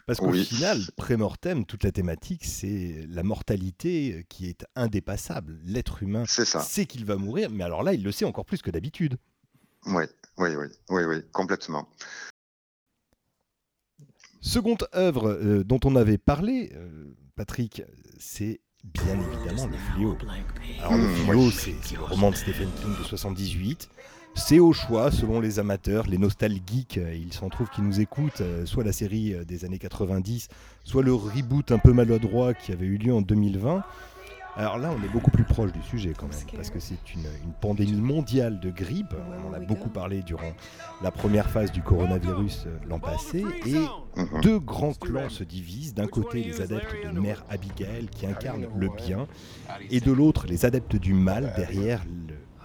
Parce 0.05 0.19
qu'au 0.19 0.31
final, 0.31 0.79
pré-mortem, 0.95 1.65
toute 1.65 1.83
la 1.83 1.91
thématique, 1.91 2.45
c'est 2.45 3.05
la 3.09 3.23
mortalité 3.23 4.25
qui 4.29 4.47
est 4.47 4.65
indépassable. 4.75 5.57
L'être 5.63 6.03
humain 6.03 6.25
sait 6.25 6.85
qu'il 6.85 7.05
va 7.05 7.15
mourir, 7.15 7.49
mais 7.51 7.63
alors 7.63 7.83
là, 7.83 7.93
il 7.93 8.03
le 8.03 8.11
sait 8.11 8.25
encore 8.25 8.45
plus 8.45 8.61
que 8.61 8.71
d'habitude. 8.71 9.17
Oui, 9.87 10.05
oui, 10.37 10.55
oui, 10.55 10.67
oui, 10.89 11.03
oui, 11.05 11.21
complètement. 11.31 11.87
Seconde 14.41 14.87
œuvre 14.93 15.29
euh, 15.29 15.63
dont 15.63 15.79
on 15.85 15.95
avait 15.95 16.19
parlé, 16.19 16.71
euh, 16.75 17.15
Patrick, 17.35 17.81
c'est 18.19 18.61
bien 18.93 19.19
évidemment 19.19 19.67
le 19.67 19.77
fléau. 19.77 20.17
Alors 20.79 20.97
le 20.97 21.07
fléau, 21.07 21.51
c'est 21.51 21.75
le 21.93 22.03
roman 22.03 22.31
de 22.31 22.35
Stephen 22.35 22.69
King 22.81 22.97
de 22.97 23.03
78. 23.03 23.89
C'est 24.37 24.59
au 24.59 24.73
choix, 24.73 25.11
selon 25.11 25.39
les 25.39 25.59
amateurs, 25.59 26.07
les 26.07 26.17
nostalgiques, 26.17 26.97
euh, 26.97 27.15
il 27.15 27.31
s'en 27.31 27.47
trouve 27.47 27.69
qui 27.69 27.81
nous 27.81 28.01
écoutent, 28.01 28.41
euh, 28.41 28.65
soit 28.65 28.83
la 28.83 28.91
série 28.91 29.33
euh, 29.33 29.45
des 29.45 29.63
années 29.63 29.77
90, 29.77 30.49
soit 30.83 31.03
le 31.03 31.13
reboot 31.13 31.71
un 31.71 31.77
peu 31.77 31.93
maladroit 31.93 32.53
qui 32.53 32.73
avait 32.73 32.85
eu 32.85 32.97
lieu 32.97 33.13
en 33.13 33.21
2020. 33.21 33.83
Alors 34.57 34.77
là, 34.77 34.89
on 34.97 35.03
est 35.03 35.09
beaucoup 35.09 35.31
plus 35.31 35.43
proche 35.43 35.73
du 35.73 35.81
sujet 35.81 36.13
quand 36.17 36.27
même, 36.27 36.55
parce 36.55 36.69
que 36.69 36.79
c'est 36.79 37.13
une, 37.13 37.25
pandémie 37.59 37.99
mondiale 37.99 38.59
de 38.59 38.69
grippe. 38.69 39.13
On 39.43 39.49
en 39.49 39.53
a 39.53 39.59
beaucoup 39.59 39.89
parlé 39.89 40.21
durant 40.21 40.53
la 41.01 41.11
première 41.11 41.49
phase 41.49 41.71
du 41.71 41.81
coronavirus 41.81 42.65
euh, 42.67 42.77
l'an 42.87 42.99
passé. 42.99 43.43
Et 43.65 43.73
mhm. 43.73 44.41
deux 44.41 44.59
grands 44.59 44.93
clans 44.93 45.29
se 45.29 45.43
divisent. 45.43 45.93
D'un 45.93 46.07
côté, 46.07 46.41
les 46.43 46.61
adeptes 46.61 46.95
de 47.03 47.19
Mère 47.19 47.43
Abigail, 47.49 48.07
qui 48.07 48.25
incarnent 48.27 48.67
le 48.77 48.89
bien, 48.89 49.27
et 49.89 49.99
de 49.99 50.11
l'autre, 50.11 50.47
les 50.47 50.65
adeptes 50.65 50.95
du 50.95 51.13
mal, 51.13 51.53
derrière 51.57 52.03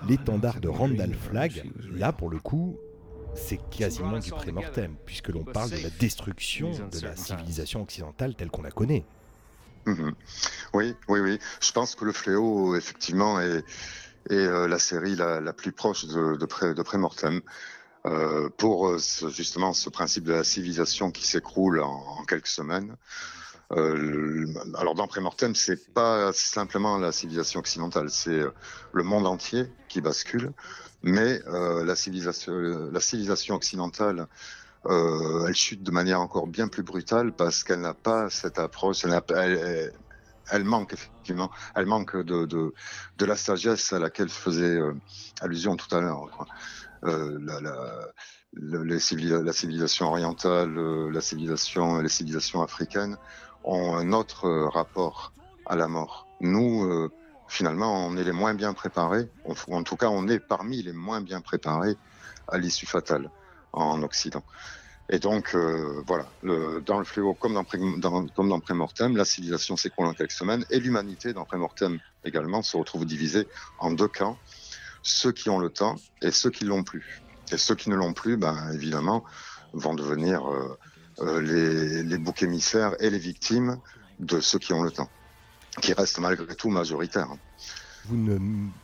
l'étendard 0.09 0.61
de 0.61 0.69
Randall 0.69 1.15
Flagg. 1.15 1.65
Là, 1.93 2.13
pour 2.13 2.31
le 2.31 2.39
coup, 2.39 2.77
c'est 3.35 3.61
quasiment 3.71 4.19
du 4.19 4.31
pré-mortem, 4.31 4.95
puisque 5.05 5.29
l'on 5.29 5.45
parle 5.45 5.71
de 5.71 5.83
la 5.83 5.91
destruction 5.99 6.71
de 6.71 7.01
la 7.05 7.17
civilisation 7.17 7.83
occidentale 7.83 8.35
telle 8.37 8.51
qu'on 8.51 8.63
la 8.63 8.71
connaît. 8.71 9.05
Mhm. 9.87 10.15
Oui, 10.75 10.95
oui, 11.09 11.21
oui. 11.21 11.39
Je 11.61 11.73
pense 11.73 11.95
que 11.95 12.05
le 12.05 12.13
fléau, 12.13 12.77
effectivement, 12.77 13.41
est, 13.41 13.65
est 14.31 14.35
euh, 14.35 14.69
la 14.69 14.79
série 14.79 15.17
la, 15.17 15.41
la, 15.41 15.53
plus 15.53 15.73
proche 15.73 16.07
de, 16.07 16.37
de, 16.37 16.47
pré, 16.47 16.75
de 16.75 16.83
Prémortem. 16.83 17.41
Euh, 18.07 18.49
pour 18.57 18.89
euh, 18.89 18.99
ce, 18.99 19.29
justement 19.29 19.75
ce 19.75 19.91
principe 19.91 20.25
de 20.25 20.33
la 20.33 20.43
civilisation 20.43 21.11
qui 21.11 21.27
s'écroule 21.27 21.81
en, 21.81 22.03
en, 22.19 22.25
quelques 22.25 22.47
semaines. 22.47 22.97
Euh, 23.73 24.47
alors 24.79 24.95
dans 24.95 25.07
Prémortem, 25.07 25.55
c'est 25.55 25.93
pas 25.93 26.33
simplement 26.33 26.97
la 26.97 27.13
civilisation 27.13 27.61
occidentale, 27.61 28.09
c'est 28.09 28.41
le 28.95 29.03
monde 29.03 29.27
entier 29.27 29.71
qui 29.91 30.01
bascule, 30.01 30.53
mais 31.03 31.41
la 31.47 31.95
civilisation, 31.95 32.53
la 32.91 33.01
civilisation 33.01 33.55
occidentale 33.55 34.27
euh, 34.87 35.47
elle 35.47 35.55
chute 35.55 35.83
de 35.83 35.91
manière 35.91 36.21
encore 36.21 36.47
bien 36.47 36.69
plus 36.69 36.83
brutale 36.83 37.33
parce 37.33 37.65
qu'elle 37.65 37.81
n'a 37.81 37.95
pas 37.95 38.31
cette 38.31 38.59
approche, 38.59 39.05
elle, 39.05 40.65
manque 40.65 40.95
effectivement, 40.95 41.51
elle 41.75 41.87
manque 41.87 42.17
de, 42.17 42.73
la 43.21 43.37
sagesse 43.37 43.93
à 43.93 43.99
laquelle 43.99 44.31
faisait 44.31 44.79
euh, 44.79 44.95
allusion 45.41 45.77
tout 45.77 45.95
à 45.95 46.01
l'heure. 46.01 46.47
Euh, 47.05 47.39
la, 47.43 47.61
la, 47.61 48.11
la 48.53 49.53
civilisation 49.53 50.09
orientale, 50.09 50.75
la 51.11 51.21
civilisation, 51.21 52.01
les 52.01 52.09
civilisations 52.09 52.63
africaines 52.63 53.17
ont 53.65 53.95
un 53.97 54.13
autre 54.13 54.49
rapport 54.73 55.33
à 55.67 55.77
la 55.77 55.89
mort. 55.89 56.27
Nous, 56.41 57.09
finalement, 57.49 58.07
on 58.07 58.17
est 58.17 58.25
les 58.25 58.33
moins 58.33 58.55
bien 58.55 58.73
préparés, 58.73 59.31
en 59.69 59.83
tout 59.83 59.97
cas, 59.97 60.09
on 60.09 60.27
est 60.27 60.41
parmi 60.41 60.83
les 60.83 60.93
moins 60.93 61.21
bien 61.21 61.41
préparés 61.41 61.97
à 62.49 62.59
l'issue 62.59 62.87
fatale 62.87 63.31
en 63.73 64.03
Occident. 64.03 64.43
Et 65.13 65.19
donc, 65.19 65.55
euh, 65.55 66.03
voilà, 66.07 66.27
dans 66.87 66.99
le 66.99 67.05
fléau, 67.05 67.35
comme 67.35 67.55
dans, 67.55 67.65
dans, 67.99 68.29
comme 68.29 68.61
Prémortem, 68.61 69.17
la 69.17 69.25
civilisation 69.25 69.77
s'écroule 69.77 70.07
en 70.07 70.15
quelques 70.15 70.31
semaines 70.31 70.65
et 70.71 70.79
l'humanité, 70.79 71.33
dans 71.33 71.45
Prémortem 71.45 71.99
également, 72.25 72.63
se 72.63 72.77
retrouve 72.77 73.05
divisée 73.05 73.49
en 73.81 73.91
deux 73.91 74.07
camps, 74.07 74.39
ceux 75.03 75.33
qui 75.33 75.51
ont 75.51 75.59
le 75.59 75.69
temps 75.69 75.97
et 76.23 76.31
ceux 76.31 76.51
qui 76.51 76.65
l'ont 76.65 76.85
plus. 76.85 77.23
Et 77.51 77.57
ceux 77.57 77.75
qui 77.75 77.91
ne 77.91 77.97
l'ont 77.97 78.13
plus, 78.13 78.37
ben, 78.37 78.71
évidemment, 78.73 79.25
vont 79.73 79.95
devenir 79.95 80.49
euh, 80.49 80.79
euh, 81.21 81.41
les, 81.41 82.05
les 82.05 82.19
boucs 82.19 82.45
émissaires 82.45 82.95
et 83.01 83.11
les 83.11 83.19
victimes 83.19 83.79
de 84.21 84.41
ceux 84.41 84.61
qui 84.61 84.73
ont 84.73 84.83
le 84.83 84.93
temps. 84.93 85.11
qui 85.83 85.93
reste 85.93 86.19
malgré 86.19 86.55
tout 86.55 86.71
majoritaire. 86.71 87.29
Vous 88.11 88.17
ne 88.17 88.39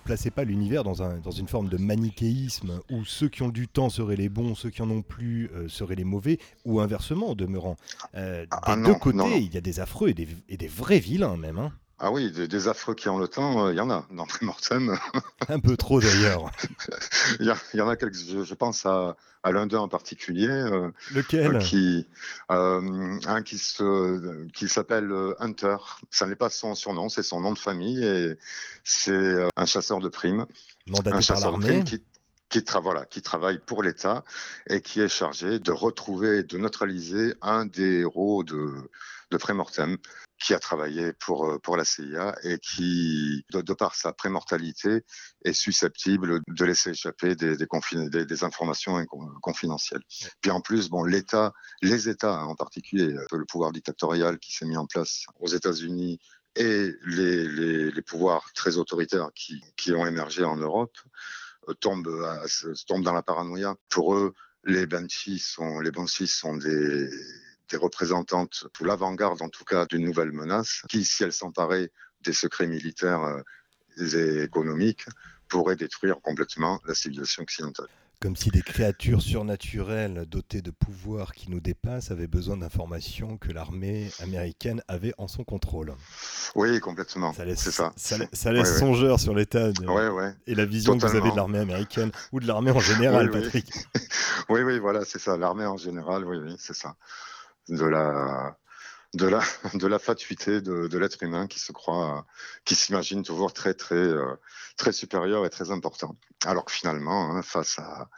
placez 0.04 0.30
pas 0.30 0.44
l'univers 0.44 0.84
dans, 0.84 1.02
un, 1.02 1.18
dans 1.18 1.32
une 1.32 1.48
forme 1.48 1.68
de 1.68 1.76
manichéisme 1.78 2.80
où 2.92 3.04
ceux 3.04 3.28
qui 3.28 3.42
ont 3.42 3.48
du 3.48 3.66
temps 3.66 3.90
seraient 3.90 4.14
les 4.14 4.28
bons, 4.28 4.54
ceux 4.54 4.70
qui 4.70 4.82
en 4.82 4.90
ont 4.90 5.02
plus 5.02 5.50
euh, 5.52 5.66
seraient 5.66 5.96
les 5.96 6.04
mauvais, 6.04 6.38
ou 6.64 6.78
inversement, 6.78 7.30
en 7.30 7.34
demeurant. 7.34 7.76
Euh, 8.14 8.46
des 8.68 8.82
deux 8.84 8.94
côtés, 8.94 9.38
il 9.38 9.52
y 9.52 9.56
a 9.56 9.60
des 9.60 9.80
affreux 9.80 10.10
et 10.10 10.14
des, 10.14 10.28
et 10.48 10.56
des 10.56 10.68
vrais 10.68 11.00
vilains 11.00 11.36
même. 11.36 11.58
Hein. 11.58 11.72
Ah 11.98 12.10
oui, 12.12 12.30
des, 12.30 12.68
affreux 12.68 12.94
qui 12.94 13.08
ont 13.08 13.18
le 13.18 13.26
temps, 13.26 13.70
il 13.70 13.76
y 13.76 13.80
en 13.80 13.88
a 13.90 14.06
dans 14.10 14.26
Primortem. 14.26 14.98
Un 15.48 15.60
peu 15.60 15.78
trop 15.78 15.98
d'ailleurs. 15.98 16.50
Il 17.40 17.54
y, 17.72 17.80
en 17.80 17.88
a 17.88 17.96
quelques, 17.96 18.14
je, 18.14 18.54
pense 18.54 18.84
à, 18.84 19.16
à 19.42 19.50
l'un 19.50 19.66
d'eux 19.66 19.78
en 19.78 19.88
particulier. 19.88 20.48
Euh, 20.48 20.90
Lequel? 21.14 21.56
euh, 21.56 21.58
qui, 21.58 22.06
euh, 22.50 23.18
Un 23.26 23.42
qui 23.42 23.58
s'appelle 23.58 25.08
qui 25.08 25.44
Hunter. 25.44 25.76
Ça 26.10 26.26
n'est 26.26 26.36
pas 26.36 26.50
son 26.50 26.74
surnom, 26.74 27.08
c'est 27.08 27.22
son 27.22 27.40
nom 27.40 27.52
de 27.52 27.58
famille 27.58 28.04
et 28.04 28.36
c'est 28.84 29.48
un 29.56 29.66
chasseur 29.66 30.00
de 30.00 30.08
primes. 30.08 30.44
Mandaté 30.86 31.16
un 31.16 31.20
chasseur 31.22 31.52
par 31.52 31.60
l'armée 31.60 31.82
qui, 31.84 32.02
qui, 32.50 32.62
voilà, 32.82 33.06
qui, 33.06 33.22
travaille 33.22 33.58
pour 33.58 33.82
l'État 33.82 34.22
et 34.68 34.82
qui 34.82 35.00
est 35.00 35.08
chargé 35.08 35.60
de 35.60 35.72
retrouver, 35.72 36.42
de 36.42 36.58
neutraliser 36.58 37.34
un 37.40 37.64
des 37.64 38.00
héros 38.00 38.44
de, 38.44 38.74
de 39.30 39.36
Prémortem 39.36 39.96
qui 40.38 40.54
a 40.54 40.58
travaillé 40.58 41.12
pour, 41.14 41.46
euh, 41.46 41.58
pour 41.58 41.76
la 41.76 41.84
CIA 41.84 42.34
et 42.42 42.58
qui, 42.58 43.44
de, 43.52 43.72
par 43.72 43.94
sa 43.94 44.12
prémortalité, 44.12 45.04
est 45.44 45.52
susceptible 45.52 46.40
de 46.46 46.64
laisser 46.64 46.90
échapper 46.90 47.34
des, 47.34 48.44
informations 48.44 49.02
confidentielles. 49.40 50.02
Puis 50.40 50.50
en 50.50 50.60
plus, 50.60 50.90
bon, 50.90 51.04
l'État, 51.04 51.52
les 51.80 52.08
États 52.08 52.44
en 52.44 52.54
particulier, 52.54 53.16
le 53.32 53.44
pouvoir 53.46 53.72
dictatorial 53.72 54.38
qui 54.38 54.54
s'est 54.54 54.66
mis 54.66 54.76
en 54.76 54.86
place 54.86 55.24
aux 55.40 55.48
États-Unis 55.48 56.18
et 56.54 56.92
les, 57.06 57.48
les, 57.48 57.90
les, 57.90 58.02
pouvoirs 58.02 58.50
très 58.54 58.76
autoritaires 58.76 59.30
qui, 59.34 59.62
qui 59.76 59.92
ont 59.92 60.06
émergé 60.06 60.44
en 60.44 60.56
Europe 60.56 60.96
euh, 61.68 61.74
tombent, 61.74 62.08
tombent 62.86 63.04
dans 63.04 63.12
la 63.12 63.22
paranoïa. 63.22 63.74
Pour 63.88 64.14
eux, 64.14 64.34
les 64.64 64.86
Banshees 64.86 65.38
sont, 65.38 65.80
les 65.80 65.90
Banshees 65.90 66.26
sont 66.26 66.56
des 66.56 67.08
des 67.70 67.76
représentantes, 67.76 68.66
pour 68.72 68.86
l'avant-garde 68.86 69.42
en 69.42 69.48
tout 69.48 69.64
cas, 69.64 69.86
d'une 69.86 70.04
nouvelle 70.04 70.32
menace, 70.32 70.82
qui, 70.88 71.04
si 71.04 71.24
elle 71.24 71.32
s'emparait 71.32 71.90
des 72.22 72.32
secrets 72.32 72.66
militaires 72.66 73.22
euh, 73.22 73.42
et 73.98 74.42
économiques, 74.42 75.06
pourrait 75.48 75.76
détruire 75.76 76.20
complètement 76.22 76.80
la 76.86 76.94
civilisation 76.94 77.42
occidentale. 77.42 77.88
Comme 78.18 78.34
si 78.34 78.48
des 78.48 78.62
créatures 78.62 79.20
surnaturelles 79.20 80.24
dotées 80.26 80.62
de 80.62 80.70
pouvoirs 80.70 81.34
qui 81.34 81.50
nous 81.50 81.60
dépassent 81.60 82.10
avaient 82.10 82.26
besoin 82.26 82.56
d'informations 82.56 83.36
que 83.36 83.52
l'armée 83.52 84.10
américaine 84.20 84.82
avait 84.88 85.12
en 85.18 85.28
son 85.28 85.44
contrôle. 85.44 85.92
Oui, 86.54 86.80
complètement. 86.80 87.34
Ça 87.34 87.44
laisse, 87.44 87.68
ça. 87.68 87.92
Ça, 87.96 88.52
laisse 88.52 88.78
songeur 88.78 89.20
sur 89.20 89.34
l'état 89.34 89.68
et 90.46 90.54
la 90.54 90.64
vision 90.64 90.96
que 90.96 91.06
vous 91.06 91.14
avez 91.14 91.30
de 91.30 91.36
l'armée 91.36 91.58
américaine 91.58 92.10
ou 92.32 92.40
de 92.40 92.46
l'armée 92.46 92.70
en 92.70 92.80
général, 92.80 93.30
Patrick. 93.30 93.70
oui, 94.48 94.62
oui, 94.62 94.78
voilà, 94.78 95.04
c'est 95.04 95.18
ça. 95.18 95.36
L'armée 95.36 95.66
en 95.66 95.76
général, 95.76 96.24
oui, 96.24 96.38
oui, 96.38 96.56
c'est 96.58 96.74
ça 96.74 96.96
de 97.68 97.84
la 97.84 98.56
de 99.14 99.26
la 99.26 99.40
de 99.74 99.86
la 99.86 99.98
fatuité 99.98 100.60
de, 100.60 100.86
de 100.88 100.98
l'être 100.98 101.22
humain 101.22 101.46
qui 101.46 101.58
se 101.58 101.72
croit 101.72 102.26
qui 102.64 102.74
s'imagine 102.74 103.22
toujours 103.22 103.52
très 103.52 103.74
très 103.74 103.94
euh, 103.94 104.36
très 104.76 104.92
supérieur 104.92 105.46
et 105.46 105.50
très 105.50 105.70
important 105.70 106.16
alors 106.44 106.64
que 106.64 106.72
finalement 106.72 107.30
hein, 107.30 107.42
face 107.42 107.78
à, 107.78 108.08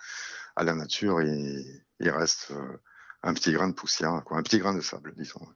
à 0.56 0.64
la 0.64 0.74
nature 0.74 1.22
il, 1.22 1.82
il 2.00 2.10
reste 2.10 2.50
euh, 2.50 2.80
un 3.22 3.34
petit 3.34 3.52
grain 3.52 3.68
de 3.68 3.74
poussière 3.74 4.22
quoi, 4.24 4.38
un 4.38 4.42
petit 4.42 4.58
grain 4.58 4.74
de 4.74 4.80
sable 4.80 5.14
disons 5.16 5.46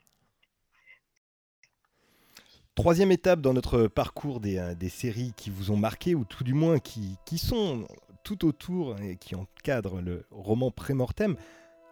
Troisième 2.74 3.12
étape 3.12 3.42
dans 3.42 3.52
notre 3.52 3.86
parcours 3.86 4.40
des, 4.40 4.56
euh, 4.56 4.74
des, 4.74 4.88
séries 4.88 5.34
qui 5.36 5.50
vous 5.50 5.72
ont 5.72 5.76
marqué, 5.76 6.14
ou 6.14 6.24
tout 6.24 6.42
du 6.42 6.54
moins 6.54 6.78
qui, 6.78 7.18
qui 7.26 7.36
sont 7.36 7.86
tout 8.24 8.46
autour 8.46 8.98
et 9.00 9.16
qui 9.16 9.34
encadrent 9.34 10.00
le 10.00 10.24
roman 10.30 10.70
Prémortem. 10.70 11.36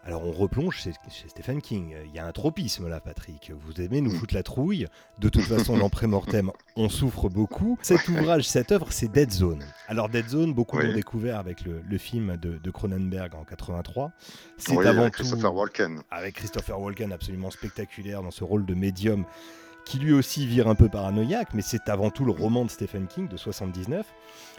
Alors 0.04 0.25
on 0.25 0.33
replonge 0.33 0.76
chez, 0.76 0.92
Stephen 1.28 1.61
King. 1.61 1.95
Il 2.07 2.14
y 2.14 2.19
a 2.19 2.26
un 2.26 2.33
tropisme 2.33 2.88
là, 2.88 3.00
Patrick. 3.00 3.52
Vous 3.54 3.80
aimez 3.80 4.00
nous 4.00 4.12
mm. 4.12 4.16
foutre 4.16 4.35
la 4.35 4.42
trouille? 4.42 4.87
De 5.19 5.28
toute 5.28 5.45
façon, 5.45 5.76
dans 5.76 5.90
Mortem, 6.09 6.50
on 6.76 6.88
souffre 6.88 7.28
beaucoup. 7.28 7.78
Cet 7.83 8.09
ouvrage, 8.09 8.49
cette 8.49 8.73
œuvre, 8.73 8.87
c'est 8.90 9.09
Dead 9.09 9.30
Zone. 9.30 9.62
Alors 9.88 10.09
Dead 10.09 10.28
Zone, 10.28 10.54
beaucoup 10.54 10.78
l'ont 10.78 10.92
découvert 10.92 11.38
avec 11.38 11.64
le, 11.64 11.99
film 11.99 12.37
de, 12.37 12.71
Cronenberg 12.71 13.35
en 13.35 13.45
83. 13.45 14.12
C'est 14.57 14.78
avant 14.78 15.02
avec 15.02 15.14
Christopher 15.14 15.54
Walken. 15.54 16.02
Avec 16.11 16.37
Christopher 16.37 16.80
Walken, 16.80 17.12
absolument 17.12 17.50
spectaculaire 17.50 18.23
dans 18.23 18.30
ce 18.30 18.45
rôle 18.45 18.64
de 18.64 18.75
médium 18.75 19.25
qui 19.85 19.99
lui 19.99 20.12
aussi 20.12 20.47
vire 20.47 20.69
un 20.69 20.75
peu 20.75 20.88
paranoïaque, 20.88 21.49
mais 21.54 21.62
c'est 21.62 21.88
avant 21.88 22.11
tout 22.11 22.25
le 22.25 22.30
roman 22.30 22.64
de 22.64 22.71
Stephen 22.71 23.07
King 23.07 23.28
de 23.28 23.37
79. 23.37 24.07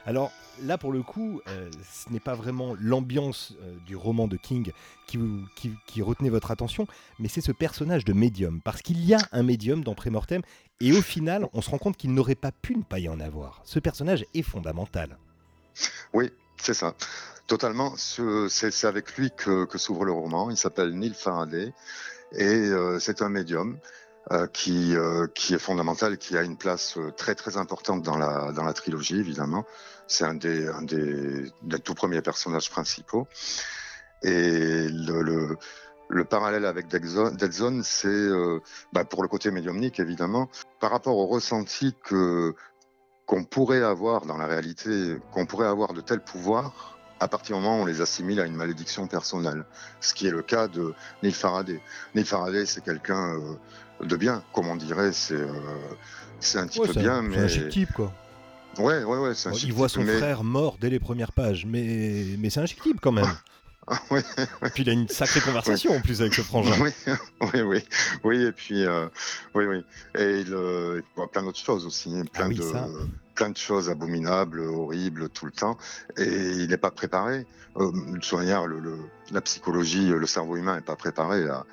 Alors 0.05 0.31
là, 0.63 0.77
pour 0.77 0.91
le 0.91 1.03
coup, 1.03 1.41
euh, 1.47 1.69
ce 1.91 2.11
n'est 2.11 2.19
pas 2.19 2.35
vraiment 2.35 2.75
l'ambiance 2.79 3.53
euh, 3.61 3.75
du 3.85 3.95
roman 3.95 4.27
de 4.27 4.37
King 4.37 4.71
qui, 5.07 6.01
retenait 6.01 6.29
votre 6.29 6.51
attention, 6.51 6.87
mais 7.19 7.27
c'est 7.27 7.41
ce 7.41 7.51
personnage 7.51 8.05
de 8.05 8.13
médium, 8.13 8.61
parce 8.61 8.81
qu'il 8.81 9.03
y 9.03 9.13
a 9.13 9.19
un 9.31 9.43
médium 9.43 9.83
dans 9.83 9.93
Prémortem, 9.93 10.41
et 10.79 10.93
au 10.93 11.01
final, 11.01 11.47
on 11.53 11.61
se 11.61 11.69
rend 11.69 11.77
compte 11.77 11.97
qu'il 11.97 12.13
n'aurait 12.13 12.35
pas 12.35 12.51
pu 12.51 12.75
ne 12.75 12.83
pas 12.83 12.99
y 12.99 13.09
en 13.09 13.19
avoir. 13.19 13.61
Ce 13.65 13.79
personnage 13.79 14.25
est 14.33 14.41
fondamental. 14.41 15.17
Oui, 16.13 16.31
c'est 16.57 16.73
ça. 16.73 16.95
Totalement. 17.47 17.93
C'est 17.97 18.85
avec 18.85 19.17
lui 19.17 19.31
que, 19.35 19.67
s'ouvre 19.75 20.05
le 20.05 20.11
roman. 20.13 20.49
Il 20.49 20.57
s'appelle 20.57 20.93
Neil 20.93 21.13
Faraday, 21.13 21.73
et 22.33 22.45
euh, 22.45 22.99
c'est 22.99 23.21
un 23.21 23.29
médium. 23.29 23.77
Qui, 24.53 24.93
est 24.93 25.57
fondamental, 25.57 26.17
qui 26.17 26.37
a 26.37 26.43
une 26.43 26.55
place 26.55 26.97
très 27.17 27.35
très 27.35 27.57
importante 27.57 28.01
dans 28.01 28.15
la 28.17 28.73
trilogie, 28.73 29.19
évidemment. 29.19 29.65
C'est 30.07 30.25
un 30.25 30.33
des, 30.33 30.67
un 30.67 30.81
des, 30.81 31.51
des 31.61 31.79
tout 31.79 31.93
premiers 31.93 32.21
personnages 32.21 32.69
principaux. 32.69 33.27
Et 34.23 34.87
le, 34.89 35.21
le, 35.21 35.57
le 36.09 36.25
parallèle 36.25 36.65
avec 36.65 36.87
Dead 36.87 37.51
Zone, 37.51 37.83
c'est 37.83 38.27
bah 38.93 39.05
pour 39.05 39.23
le 39.23 39.29
côté 39.29 39.49
médiumnique, 39.51 39.99
évidemment, 39.99 40.49
par 40.79 40.91
rapport 40.91 41.17
au 41.17 41.27
ressenti 41.27 41.95
que 42.03 42.53
qu'on 43.25 43.45
pourrait 43.45 43.81
avoir 43.81 44.25
dans 44.25 44.37
la 44.37 44.45
réalité, 44.45 45.17
qu'on 45.31 45.45
pourrait 45.45 45.67
avoir 45.67 45.93
de 45.93 46.01
tels 46.01 46.19
pouvoirs 46.19 46.97
à 47.21 47.27
partir 47.27 47.55
du 47.55 47.61
moment 47.61 47.77
où 47.77 47.83
on 47.83 47.85
les 47.85 48.01
assimile 48.01 48.41
à 48.41 48.45
une 48.45 48.55
malédiction 48.55 49.07
personnelle, 49.07 49.63
ce 50.01 50.13
qui 50.13 50.27
est 50.27 50.31
le 50.31 50.41
cas 50.41 50.67
de 50.67 50.93
Neil 51.23 51.31
Faraday. 51.31 51.79
Neil 52.15 52.25
Faraday, 52.25 52.65
c'est 52.65 52.83
quelqu'un 52.83 53.39
de 54.01 54.15
bien, 54.15 54.43
comme 54.53 54.67
on 54.67 54.75
dirait, 54.75 55.11
c'est 55.13 55.35
euh, 55.35 55.47
c'est 56.39 56.57
un 56.57 56.67
petit 56.67 56.79
peu 56.79 56.93
bien, 56.93 57.21
mais. 57.21 57.35
C'est 57.35 57.43
un 57.43 57.47
chic 57.47 57.69
type, 57.69 57.93
quoi. 57.93 58.11
Ouais, 58.77 59.03
ouais, 59.03 59.17
ouais. 59.17 59.33
Un 59.45 59.51
il 59.51 59.73
voit 59.73 59.89
son 59.89 60.05
frère 60.05 60.43
mort 60.43 60.77
dès 60.79 60.89
les 60.89 60.99
premières 60.99 61.31
pages, 61.31 61.65
mais, 61.65 62.25
mais 62.39 62.49
c'est 62.49 62.65
type 62.65 62.99
quand 63.01 63.11
même. 63.11 63.25
oui, 64.11 64.21
Et 64.65 64.69
puis 64.69 64.83
il 64.83 64.89
a 64.89 64.93
une 64.93 65.07
sacrée 65.07 65.41
conversation 65.41 65.95
en 65.95 66.01
plus 66.01 66.21
avec 66.21 66.33
ce 66.33 66.41
frangin. 66.41 66.75
Oui, 66.79 66.91
oui, 67.53 67.61
oui. 67.61 67.83
Oui, 68.23 68.43
et 68.43 68.51
puis, 68.51 68.85
euh, 68.85 69.07
oui, 69.55 69.65
oui. 69.65 69.83
Et 70.15 70.41
il, 70.41 70.53
euh, 70.53 71.01
voit 71.15 71.29
plein 71.29 71.43
d'autres 71.43 71.59
choses 71.59 71.85
aussi. 71.85 72.15
Hein, 72.15 72.23
plein, 72.31 72.49
ah 72.49 72.87
de, 72.87 73.07
plein 73.35 73.49
de 73.49 73.57
choses 73.57 73.89
abominables, 73.89 74.61
horribles 74.61 75.29
tout 75.29 75.45
le 75.45 75.51
temps. 75.51 75.77
Et 76.17 76.23
il 76.25 76.67
n'est 76.69 76.77
pas 76.77 76.91
préparé. 76.91 77.45
Euh, 77.77 77.91
de 77.91 78.19
toute 78.19 78.33
manière, 78.33 78.67
le, 78.67 78.97
la 79.31 79.41
psychologie, 79.41 80.07
le 80.09 80.27
cerveau 80.27 80.57
humain 80.57 80.75
n'est 80.75 80.81
pas 80.81 80.95
préparé 80.95 81.47
à 81.47 81.65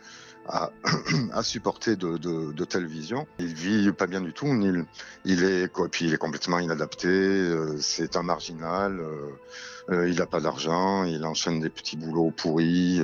à, 0.49 0.71
à 1.33 1.43
supporter 1.43 1.97
de, 1.97 2.17
de, 2.17 2.53
de, 2.53 2.65
telles 2.65 2.87
visions. 2.87 3.27
Il 3.39 3.55
vit 3.55 3.93
pas 3.93 4.07
bien 4.07 4.21
du 4.21 4.33
tout. 4.33 4.47
Il, 5.25 5.45
est, 5.45 5.69
puis 5.91 6.07
il 6.07 6.15
est 6.15 6.19
complètement 6.19 6.59
inadapté. 6.59 7.09
Euh, 7.09 7.77
c'est 7.81 8.17
un 8.17 8.23
marginal. 8.23 9.01
Euh, 9.91 9.99
euh, 9.99 10.09
il 10.09 10.17
n'a 10.17 10.27
pas 10.27 10.41
d'argent. 10.41 11.05
Il 11.05 11.25
enchaîne 11.25 11.61
des 11.61 11.71
petits 11.71 11.97
boulots 11.97 12.31
pourris 12.31 13.01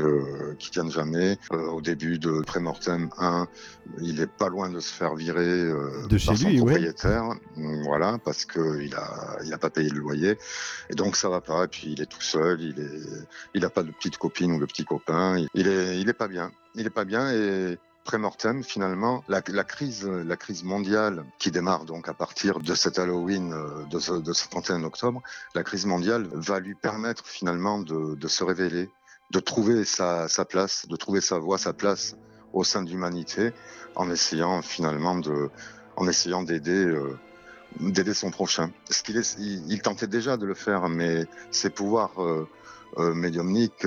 qui 0.58 0.70
tiennent 0.70 0.90
jamais. 0.90 1.38
au 1.50 1.80
début 1.80 2.18
de 2.18 2.40
Prémortem 2.40 3.10
1, 3.18 3.48
il 4.00 4.20
est 4.20 4.30
pas 4.30 4.48
loin 4.48 4.70
de 4.70 4.80
se 4.80 4.92
faire 4.92 5.14
virer 5.14 5.70
de 6.08 6.18
chez 6.18 6.26
par 6.26 6.36
son 6.36 6.48
lui, 6.48 6.58
propriétaire. 6.58 7.24
Voilà, 7.84 8.18
parce 8.24 8.44
que 8.44 8.82
il 8.82 8.94
a, 8.94 9.38
il 9.44 9.52
a 9.52 9.58
pas 9.58 9.70
payé 9.70 9.88
le 9.88 9.98
loyer. 9.98 10.38
Et 10.90 10.94
donc 10.94 11.16
ça 11.16 11.28
va 11.28 11.40
pas. 11.40 11.64
Et 11.64 11.68
puis 11.68 11.92
il 11.92 12.00
est 12.00 12.06
tout 12.06 12.22
seul. 12.22 12.60
Il 12.60 12.78
est, 12.78 13.26
il 13.54 13.64
a 13.64 13.70
pas 13.70 13.82
de 13.82 13.90
petite 13.90 14.18
copine 14.18 14.52
ou 14.52 14.60
de 14.60 14.66
petit 14.66 14.84
copain. 14.84 15.38
Il, 15.38 15.48
il 15.54 15.68
est, 15.68 16.00
il 16.00 16.08
est 16.08 16.14
pas 16.14 16.28
bien 16.28 16.52
il 16.74 16.86
est 16.86 16.90
pas 16.90 17.04
bien 17.04 17.30
et 17.30 17.78
pré-mortem 18.04 18.62
finalement 18.62 19.24
la, 19.28 19.40
crise 19.64 20.04
mondiale 20.62 21.24
qui 21.38 21.50
démarre 21.50 21.84
donc 21.84 22.08
à 22.08 22.14
partir 22.14 22.60
de 22.60 22.74
cet 22.74 22.98
Halloween 22.98 23.52
euh, 23.52 23.84
de 23.90 23.98
ce, 23.98 24.12
de 24.12 24.32
ce 24.32 24.48
31 24.48 24.84
octobre 24.84 25.22
la 25.54 25.62
crise 25.62 25.86
mondiale 25.86 26.28
va 26.32 26.60
lui 26.60 26.74
permettre 26.74 27.26
finalement 27.26 27.78
de, 27.80 28.28
se 28.28 28.44
révéler 28.44 28.90
de 29.30 29.40
trouver 29.40 29.84
sa, 29.84 30.28
place 30.48 30.86
de 30.86 30.96
trouver 30.96 31.20
sa 31.20 31.38
voie 31.38 31.58
sa 31.58 31.72
place 31.72 32.16
au 32.52 32.62
sein 32.62 32.82
de 32.82 32.90
l'humanité 32.90 33.52
en 33.96 34.10
essayant 34.10 34.60
finalement 34.62 35.16
de 35.16 35.50
en 35.96 36.06
essayant 36.06 36.42
d'aider 36.42 36.84
euh, 36.84 37.16
son 38.12 38.30
prochain. 38.30 38.70
Ce 38.90 39.02
qu'il 39.02 39.20
il, 39.38 39.80
tentait 39.82 40.06
déjà 40.06 40.36
de 40.36 40.44
le 40.44 40.54
faire 40.54 40.88
mais 40.88 41.26
ses 41.50 41.70
pouvoirs 41.70 42.12
euh 42.20 42.46
médiumniques 43.14 43.86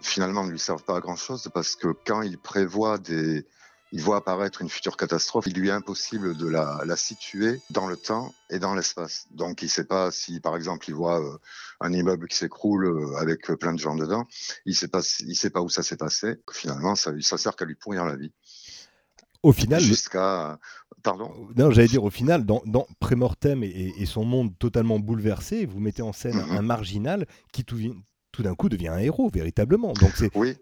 finalement 0.00 0.44
ne 0.44 0.50
lui 0.50 0.58
servent 0.58 0.84
pas 0.84 0.96
à 0.96 1.00
grand 1.00 1.16
chose 1.16 1.48
parce 1.52 1.76
que 1.76 1.88
quand 2.04 2.22
il 2.22 2.38
prévoit 2.38 2.98
des, 2.98 3.46
il 3.94 4.00
voit 4.00 4.16
apparaître 4.16 4.60
une 4.60 4.68
future 4.68 4.96
catastrophe, 4.96 5.46
il 5.46 5.54
lui 5.54 5.68
est 5.68 5.72
impossible 5.72 6.36
de 6.36 6.48
la, 6.48 6.80
la 6.84 6.96
situer 6.96 7.60
dans 7.70 7.86
le 7.86 7.96
temps 7.96 8.34
et 8.50 8.58
dans 8.58 8.74
l'espace. 8.74 9.26
Donc 9.30 9.62
il 9.62 9.66
ne 9.66 9.70
sait 9.70 9.84
pas 9.84 10.10
si, 10.10 10.40
par 10.40 10.56
exemple, 10.56 10.86
il 10.88 10.94
voit 10.94 11.20
euh, 11.20 11.38
un 11.80 11.92
immeuble 11.92 12.26
qui 12.26 12.36
s'écroule 12.36 12.86
euh, 12.86 13.16
avec 13.18 13.46
plein 13.46 13.72
de 13.72 13.78
gens 13.78 13.94
dedans, 13.94 14.26
il 14.66 14.70
ne 14.70 14.74
sait, 14.74 14.88
pas, 14.88 15.00
il 15.20 15.36
sait 15.36 15.50
pas 15.50 15.60
où 15.60 15.68
ça 15.68 15.84
s'est 15.84 15.96
passé. 15.96 16.40
Finalement, 16.50 16.96
ça, 16.96 17.12
ça 17.20 17.38
sert 17.38 17.54
qu'à 17.54 17.64
lui 17.64 17.76
pourrir 17.76 18.04
la 18.04 18.16
vie. 18.16 18.32
Au 19.44 19.52
final, 19.52 19.80
jusqu'à 19.80 20.58
pardon? 21.04 21.30
Non, 21.54 21.70
j'allais 21.70 21.86
dire 21.86 22.02
au 22.02 22.10
final, 22.10 22.44
dans, 22.44 22.62
dans 22.66 22.88
Prémortem 22.98 23.62
et, 23.62 23.92
et, 23.96 24.06
son 24.06 24.24
monde 24.24 24.58
totalement 24.58 24.98
bouleversé, 24.98 25.66
vous 25.66 25.78
mettez 25.78 26.02
en 26.02 26.12
scène 26.12 26.38
mm-hmm. 26.38 26.58
un 26.58 26.62
marginal 26.62 27.26
qui 27.52 27.64
tout, 27.64 27.78
tout 28.34 28.42
d'un 28.42 28.56
coup 28.56 28.68
devient 28.68 28.88
un 28.88 28.98
héros 28.98 29.30
véritablement. 29.32 29.92
Donc 29.92 30.12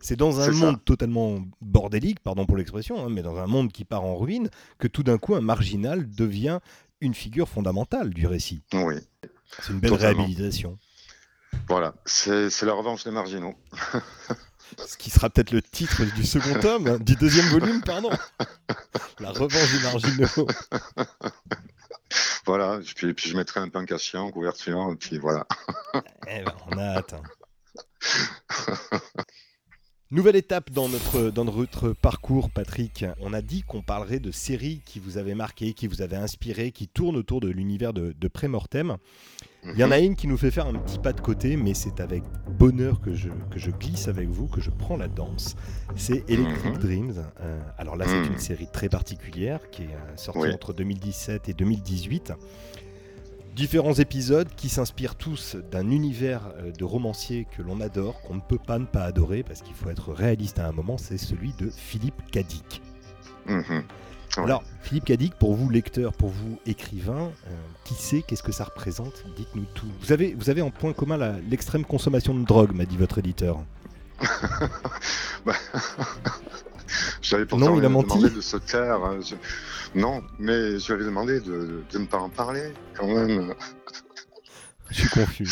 c'est 0.02 0.17
dans 0.17 0.41
un 0.41 0.50
monde 0.50 0.85
totalement 0.85 1.43
bordélique, 1.62 2.21
pardon 2.21 2.45
pour 2.45 2.59
l'expression, 2.59 3.02
hein, 3.02 3.09
mais 3.11 3.23
dans 3.23 3.38
un 3.38 3.47
monde 3.47 3.73
qui 3.73 3.87
part 3.87 4.05
en 4.05 4.17
ruine, 4.17 4.50
que 4.79 4.88
tout 4.88 5.02
d'un 5.02 5.17
coup 5.17 5.35
un 5.35 5.41
marginal 5.41 6.07
devient 6.11 6.61
une 7.00 7.14
figure 7.14 7.49
fondamentale 7.49 8.11
du 8.11 8.26
récit. 8.26 8.62
Oui. 8.75 8.97
C'est 9.59 9.73
une 9.73 9.81
belle 9.81 9.95
réhabilitation. 9.95 10.79
Voilà, 11.67 11.95
c'est 12.05 12.62
la 12.62 12.75
revanche 12.75 13.05
des 13.05 13.11
marginaux. 13.11 13.55
Ce 14.87 14.97
qui 14.99 15.11
sera 15.11 15.31
peut-être 15.31 15.50
le 15.50 15.62
titre 15.62 16.02
du 16.14 16.25
second 16.25 16.59
tome, 16.61 16.87
hein, 16.87 16.99
du 16.99 17.14
deuxième 17.17 17.47
volume, 17.47 17.83
pardon. 17.83 18.11
La 19.19 19.31
revanche 19.31 19.73
des 19.73 19.83
marginaux. 19.83 20.47
Voilà, 22.45 22.81
puis, 22.97 23.14
puis 23.14 23.31
je 23.31 23.37
mettrai 23.37 23.61
un 23.61 23.69
pain 23.69 23.87
caché 23.87 24.19
en 24.19 24.31
couverture, 24.31 24.91
et 24.93 24.97
puis 24.97 25.17
voilà. 25.17 25.47
eh 26.29 26.43
ben, 26.43 26.52
on 26.71 26.76
a 26.76 26.97
hâte. 26.97 27.14
Hein. 27.14 27.23
Nouvelle 30.11 30.37
étape 30.37 30.71
dans 30.71 30.90
notre, 30.90 31.30
dans 31.30 31.47
notre 31.47 31.94
parcours, 31.94 32.50
Patrick. 32.50 33.06
On 33.21 33.32
a 33.32 33.40
dit 33.40 33.62
qu'on 33.62 33.80
parlerait 33.80 34.21
de 34.21 34.30
séries 34.30 34.82
qui 34.85 34.99
vous 34.99 35.16
avaient 35.16 35.35
marqué, 35.35 35.73
qui 35.73 35.87
vous 35.87 36.02
avaient 36.02 36.16
inspiré, 36.16 36.71
qui 36.71 36.87
tournent 36.87 37.16
autour 37.16 37.40
de 37.40 37.49
l'univers 37.49 37.94
de, 37.94 38.14
de 38.18 38.28
Prémortem. 38.28 38.99
Il 39.64 39.78
y 39.78 39.85
en 39.85 39.92
a 39.92 39.99
mhm. 39.99 40.04
une 40.04 40.16
qui 40.16 40.26
nous 40.26 40.37
fait 40.37 40.50
faire 40.50 40.66
un 40.66 40.75
petit 40.75 40.99
pas 40.99 41.12
de 41.12 41.21
côté, 41.21 41.56
mais 41.56 41.73
c'est 41.73 42.00
avec 42.00 42.25
bonheur 42.50 43.00
que 43.00 43.14
je, 43.14 43.28
que 43.50 43.59
je 43.59 43.71
glisse 43.71 44.09
avec 44.09 44.28
vous, 44.28 44.49
que 44.49 44.61
je 44.61 44.71
prends 44.71 44.97
la 44.97 45.06
danse. 45.06 45.54
C'est 45.94 46.28
Electric 46.28 46.75
mhm. 46.75 46.78
Dreams. 46.78 47.25
Euh, 47.40 47.61
alors 47.78 47.97
là, 47.97 48.04
c'est 48.06 48.18
mhm. 48.18 48.32
une 48.32 48.38
série 48.38 48.66
très 48.71 48.88
particulière 48.88 49.71
qui 49.71 49.85
est 49.85 49.94
euh, 49.94 50.16
sortie 50.16 50.52
entre 50.52 50.73
2017 50.73 51.49
et 51.49 51.54
2018. 51.54 52.32
Différents 53.54 53.94
épisodes 53.94 54.49
qui 54.56 54.71
s'inspirent 54.71 55.14
tous 55.14 55.56
d'un 55.71 55.90
univers 55.90 56.40
euh, 56.56 56.73
de 56.73 56.85
romancier 56.85 57.47
que 57.54 57.61
l'on 57.61 57.82
adore, 57.82 58.23
qu'on 58.23 58.37
ne 58.37 58.40
peut 58.40 58.59
pas 58.59 58.78
ne 58.78 58.87
pas 58.87 59.04
adorer, 59.04 59.42
parce 59.42 59.61
qu'il 59.61 59.75
faut 59.75 59.90
être 59.90 60.12
réaliste 60.12 60.59
à 60.59 60.66
un 60.66 60.73
moment, 60.73 60.97
c'est 60.97 61.18
celui 61.18 61.52
de 61.59 61.68
Philippe 61.68 62.23
Cadic. 62.30 62.80
Mhm. 63.47 63.82
Alors, 64.38 64.62
Philippe 64.80 65.04
Cadic, 65.04 65.35
pour 65.35 65.54
vous 65.54 65.68
lecteur, 65.68 66.14
pour 66.14 66.30
vous 66.30 66.59
écrivain, 66.64 67.30
euh, 67.49 67.50
qui 67.85 67.92
sait 67.92 68.23
qu'est-ce 68.23 68.42
que 68.42 68.52
ça 68.52 68.64
représente? 68.64 69.25
Dites-nous 69.37 69.66
tout. 69.75 69.90
Vous 70.00 70.12
avez, 70.12 70.35
vous 70.35 70.49
avez 70.49 70.62
en 70.62 70.71
point 70.71 70.94
commun 70.94 71.18
l'extrême 71.50 71.85
consommation 71.85 72.35
de 72.35 72.47
drogue, 72.47 72.73
m'a 72.73 72.87
dit 72.87 72.97
votre 72.97 73.18
éditeur. 73.18 73.61
bah... 75.44 75.52
J'avais 77.21 77.47
pourtant 77.47 77.71
non, 77.71 77.79
il 77.79 77.85
a 77.85 77.89
menti. 77.89 78.17
demandé 78.17 78.35
de 78.35 78.41
se 78.41 78.57
taire. 78.57 79.03
Hein. 79.05 79.21
Non, 79.95 80.23
mais 80.39 80.79
je 80.79 80.87
lui 80.87 80.95
avais 80.95 81.05
demandé 81.05 81.41
de, 81.41 81.85
ne 81.95 82.07
pas 82.07 82.19
en 82.19 82.29
parler 82.29 82.73
quand 82.95 83.07
même. 83.07 83.55
Je 84.91 85.01
suis 85.01 85.09
confus. 85.09 85.49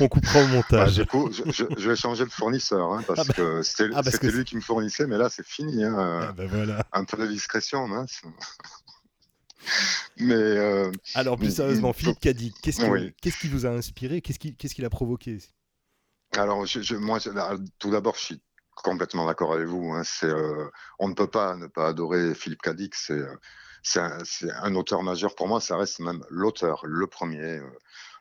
On 0.00 0.08
coupera 0.08 0.40
au 0.40 0.46
montage. 0.46 0.98
Bah, 0.98 1.30
je, 1.32 1.88
vais 1.88 1.96
changer 1.96 2.24
de 2.24 2.30
fournisseur 2.30 2.92
hein, 2.92 3.02
parce 3.06 3.20
ah 3.20 3.24
bah, 3.26 3.34
que 3.34 3.62
c'était 3.62 3.90
ah, 3.94 4.02
lui 4.30 4.44
qui 4.44 4.54
me 4.54 4.60
fournissait, 4.60 5.06
mais 5.06 5.18
là 5.18 5.28
c'est 5.28 5.46
fini. 5.46 5.82
Hein. 5.82 6.28
Ah 6.28 6.32
bah, 6.32 6.44
voilà. 6.48 6.86
Un 6.92 7.04
peu 7.04 7.16
de 7.16 7.26
discrétion, 7.26 7.88
mince. 7.88 8.22
mais 10.18 10.34
euh, 10.34 10.92
alors 11.14 11.36
plus 11.36 11.54
sérieusement, 11.54 11.92
Philippe 11.92 12.20
Cadic, 12.20 12.54
qu'est-ce 12.62 13.38
qui, 13.38 13.48
vous 13.48 13.66
a 13.66 13.70
inspiré? 13.70 14.20
Qu'est-ce 14.20 14.74
qu'il 14.74 14.84
a 14.84 14.90
provoqué? 14.90 15.38
Alors 16.36 16.64
moi, 17.00 17.18
tout 17.78 17.90
d'abord, 17.90 18.14
je 18.16 18.24
suis 18.24 18.40
complètement 18.82 19.26
d'accord 19.26 19.52
avec 19.52 19.66
vous. 19.66 19.92
Hein. 19.92 20.02
Euh, 20.24 20.70
on 20.98 21.08
ne 21.08 21.14
peut 21.14 21.26
pas 21.26 21.56
ne 21.56 21.66
pas 21.66 21.88
adorer 21.88 22.34
Philippe 22.34 22.62
Cadic. 22.62 22.94
C'est 22.94 23.14
euh, 23.14 23.36
c'est 23.82 24.50
un, 24.50 24.74
auteur 24.74 25.02
majeur 25.02 25.34
pour 25.34 25.46
moi. 25.46 25.60
Ça 25.60 25.76
reste 25.76 26.00
même 26.00 26.24
l'auteur, 26.28 26.82
le 26.84 27.06
premier, 27.06 27.58
euh, 27.58 27.70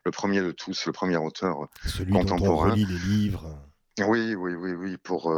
le 0.05 0.11
premier 0.11 0.41
de 0.41 0.51
tous, 0.51 0.85
le 0.85 0.91
premier 0.91 1.17
auteur 1.17 1.67
Celui 1.85 2.11
contemporain. 2.11 2.67
Dont 2.67 2.73
on 2.73 2.75
les 2.75 2.85
livres. 2.85 3.59
Oui, 4.07 4.35
oui, 4.35 4.53
oui, 4.53 4.73
oui, 4.73 4.97
pour, 4.97 5.33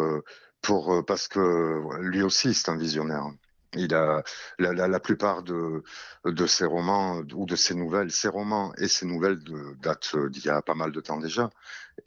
pour 0.62 1.06
parce 1.06 1.28
que 1.28 2.00
lui 2.00 2.24
aussi 2.24 2.54
c'est 2.56 2.70
un 2.70 2.76
visionnaire. 2.76 3.26
Il 3.74 3.94
a 3.94 4.24
la, 4.58 4.88
la, 4.88 5.00
plupart 5.00 5.44
de, 5.44 5.84
de 6.26 6.48
ses 6.48 6.66
romans 6.66 7.22
ou 7.36 7.46
de 7.46 7.56
ses 7.56 7.76
nouvelles, 7.76 8.12
ses 8.12 8.30
romans 8.30 8.74
et 8.78 8.88
ses 8.88 9.06
nouvelles 9.06 9.44
de, 9.44 9.76
datent 9.80 10.18
d'il 10.30 10.46
y 10.46 10.50
a 10.50 10.62
pas 10.64 10.74
mal 10.74 10.92
de 10.92 11.00
temps 11.00 11.20
déjà, 11.20 11.52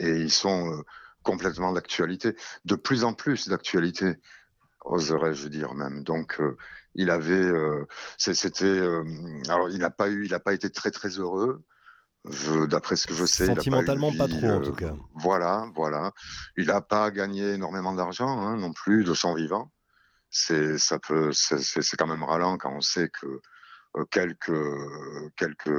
et 0.01 0.11
ils 0.11 0.33
sont 0.33 0.83
complètement 1.23 1.73
d'actualité, 1.73 2.37
de 2.65 2.75
plus 2.75 3.05
en 3.05 3.15
plus 3.15 3.49
d'actualité, 3.49 4.17
oserais-je 4.85 5.49
dire 5.49 5.75
même. 5.75 6.03
Donc 6.03 6.41
il 6.95 7.11
avait, 7.11 7.33
euh, 7.33 7.87
c'était, 8.19 8.65
euh, 8.65 9.05
alors 9.49 9.69
il 9.71 9.79
n'a 9.79 9.91
pas 9.91 10.09
eu, 10.09 10.25
il 10.25 10.31
n'a 10.31 10.41
pas 10.41 10.53
été 10.53 10.71
très 10.71 10.91
très 10.91 11.09
heureux. 11.09 11.63
D'après 12.69 12.97
ce 12.97 13.07
que 13.07 13.15
je 13.15 13.25
sais, 13.25 13.47
sentimentalement 13.47 14.13
pas, 14.15 14.29
trop 14.29 14.47
en 14.47 14.61
tout 14.61 14.75
cas. 14.75 14.89
Euh, 14.89 14.97
voilà, 15.15 15.71
voilà. 15.75 16.13
Il 16.59 16.67
n'a 16.67 16.83
pas 16.83 17.11
gagné 17.11 17.55
énormément 17.55 17.95
d'argent 17.95 18.29
hein, 18.29 18.59
non 18.59 18.75
plus 18.75 19.05
de 19.05 19.15
son 19.15 19.35
vivant. 19.35 19.73
C'est, 20.29 20.77
ça 20.77 20.99
peut, 20.99 21.31
c'est 21.33 21.97
quand 21.97 22.07
même 22.07 22.23
ralent 22.23 22.59
quand 22.59 22.75
on 22.77 22.83
sait 22.83 23.09
que 23.09 23.41
quelques 24.11 24.53
quelques 25.39 25.71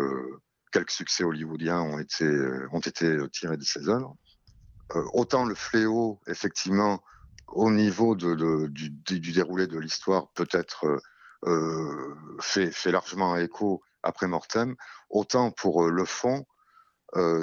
quelques 0.72 0.90
succès 0.90 1.24
hollywoodiens 1.24 1.80
ont 1.80 2.00
été 2.00 2.28
ont 2.72 2.80
été 2.80 3.20
tirés 3.32 3.58
de 3.58 3.64
ses 3.64 3.88
œuvres. 3.88 4.18
Autant 5.14 5.46
le 5.46 5.56
fléau, 5.56 6.20
effectivement, 6.28 7.04
au 7.52 7.72
niveau 7.72 8.16
du, 8.16 8.32
déroulé 9.34 9.68
de 9.68 9.78
l'histoire, 9.78 10.32
peut-être 10.34 10.86
euh, 10.86 11.00
euh, 11.46 12.16
fait, 12.40 12.92
largement 12.92 13.36
écho 13.38 13.82
après 14.04 14.28
Mortem, 14.28 14.76
autant 15.10 15.52
pour 15.52 15.86
euh, 15.86 15.92
le 15.92 16.06
fond, 16.06 16.46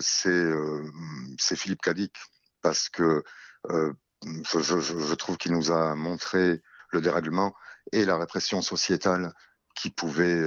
c'est 0.01 1.57
Philippe 1.57 1.83
Cadic, 1.83 2.17
parce 2.63 2.89
que 2.89 3.23
je, 3.69 5.15
trouve 5.15 5.37
qu'il 5.37 5.53
nous 5.53 5.71
a 5.71 5.95
montré 5.95 6.63
le 6.91 7.01
dérèglement 7.03 7.55
et 7.93 8.07
la 8.07 8.17
répression 8.17 8.63
sociétale 8.63 9.35
qui 9.75 9.91
pouvait, 9.91 10.43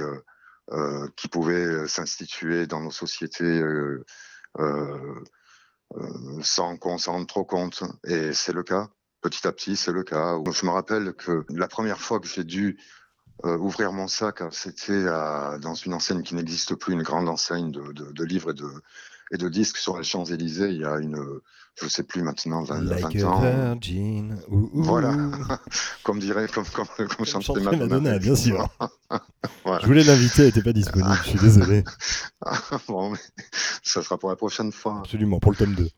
euh, 0.72 1.86
s'instituer 1.86 2.66
dans 2.66 2.80
nos 2.80 2.90
sociétés 2.90 3.44
euh, 3.44 4.04
euh, 4.58 5.22
sans 6.42 6.76
qu'on 6.76 6.98
s'en 6.98 7.12
rende 7.12 7.26
trop 7.28 7.44
compte. 7.44 7.82
Et 8.04 8.32
c'est 8.32 8.52
le 8.52 8.62
cas 8.62 8.88
petit 9.22 9.46
à 9.46 9.52
petit, 9.52 9.76
c'est 9.76 9.92
le 9.92 10.02
cas. 10.02 10.36
Je 10.52 10.66
me 10.66 10.70
rappelle 10.70 11.14
que 11.14 11.46
la 11.48 11.68
première 11.68 11.98
fois 12.00 12.20
que 12.20 12.26
j'ai 12.26 12.44
dû 12.44 12.78
euh, 13.44 13.56
ouvrir 13.56 13.92
mon 13.92 14.08
sac, 14.08 14.42
c'était 14.50 15.04
dans 15.04 15.74
une 15.74 15.94
enseigne 15.94 16.22
qui 16.22 16.34
n'existe 16.34 16.74
plus, 16.74 16.92
une 16.92 17.02
grande 17.02 17.28
enseigne 17.28 17.70
de, 17.70 17.92
de, 17.92 18.12
de 18.12 18.24
livres 18.24 18.50
et 18.50 18.54
de, 18.54 18.70
et 19.30 19.38
de 19.38 19.48
disques 19.48 19.78
sur 19.78 19.96
les 19.96 20.04
Champs-Élysées. 20.04 20.70
Il 20.70 20.80
y 20.80 20.84
a 20.84 20.98
une, 20.98 21.40
je 21.78 21.86
ne 21.86 21.90
sais 21.90 22.02
plus 22.02 22.22
maintenant, 22.22 22.62
20, 22.62 22.80
like 22.82 23.16
20 23.16 23.24
ans. 23.24 23.40
Virgin. 23.40 24.38
Ouh, 24.48 24.70
ouh. 24.72 24.82
Voilà, 24.82 25.14
comme 26.02 26.18
dirait, 26.18 26.46
comme, 26.48 26.66
comme, 26.66 26.86
comme 27.08 27.26
chantait 27.26 27.60
Madonna. 27.60 27.86
Madonna 27.86 28.18
bien 28.18 28.36
sûr. 28.36 28.68
voilà. 29.64 29.80
Je 29.80 29.86
voulais 29.86 30.04
l'inviter, 30.04 30.42
elle 30.42 30.46
n'était 30.48 30.62
pas 30.62 30.72
disponible, 30.72 31.18
je 31.24 31.30
suis 31.30 31.38
désolé. 31.38 31.84
bon, 32.88 33.10
mais 33.10 33.18
ça 33.82 34.02
sera 34.02 34.18
pour 34.18 34.28
la 34.28 34.36
prochaine 34.36 34.72
fois. 34.72 35.00
Absolument, 35.00 35.40
pour 35.40 35.52
le 35.52 35.56
tome 35.56 35.74
2. 35.74 35.88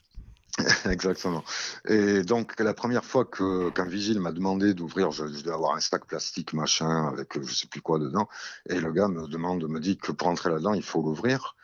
Exactement. 0.88 1.42
Et 1.88 2.22
donc 2.22 2.58
la 2.60 2.74
première 2.74 3.04
fois 3.04 3.24
que 3.24 3.70
qu'un 3.70 3.86
vigile 3.86 4.20
m'a 4.20 4.30
demandé 4.30 4.72
d'ouvrir, 4.72 5.10
je, 5.10 5.26
je, 5.26 5.40
devais 5.40 5.54
avoir 5.54 5.74
un 5.74 5.80
sac 5.80 6.06
plastique 6.06 6.52
machin 6.52 7.08
avec 7.08 7.42
je 7.42 7.52
sais 7.52 7.66
plus 7.66 7.80
quoi 7.80 7.98
dedans, 7.98 8.28
et 8.68 8.78
le 8.78 8.92
gars 8.92 9.08
me 9.08 9.26
demande, 9.26 9.68
me 9.68 9.80
dit 9.80 9.96
que 9.96 10.12
pour 10.12 10.28
entrer 10.28 10.50
là-dedans 10.50 10.74
il 10.74 10.84
faut 10.84 11.02
l'ouvrir. 11.02 11.56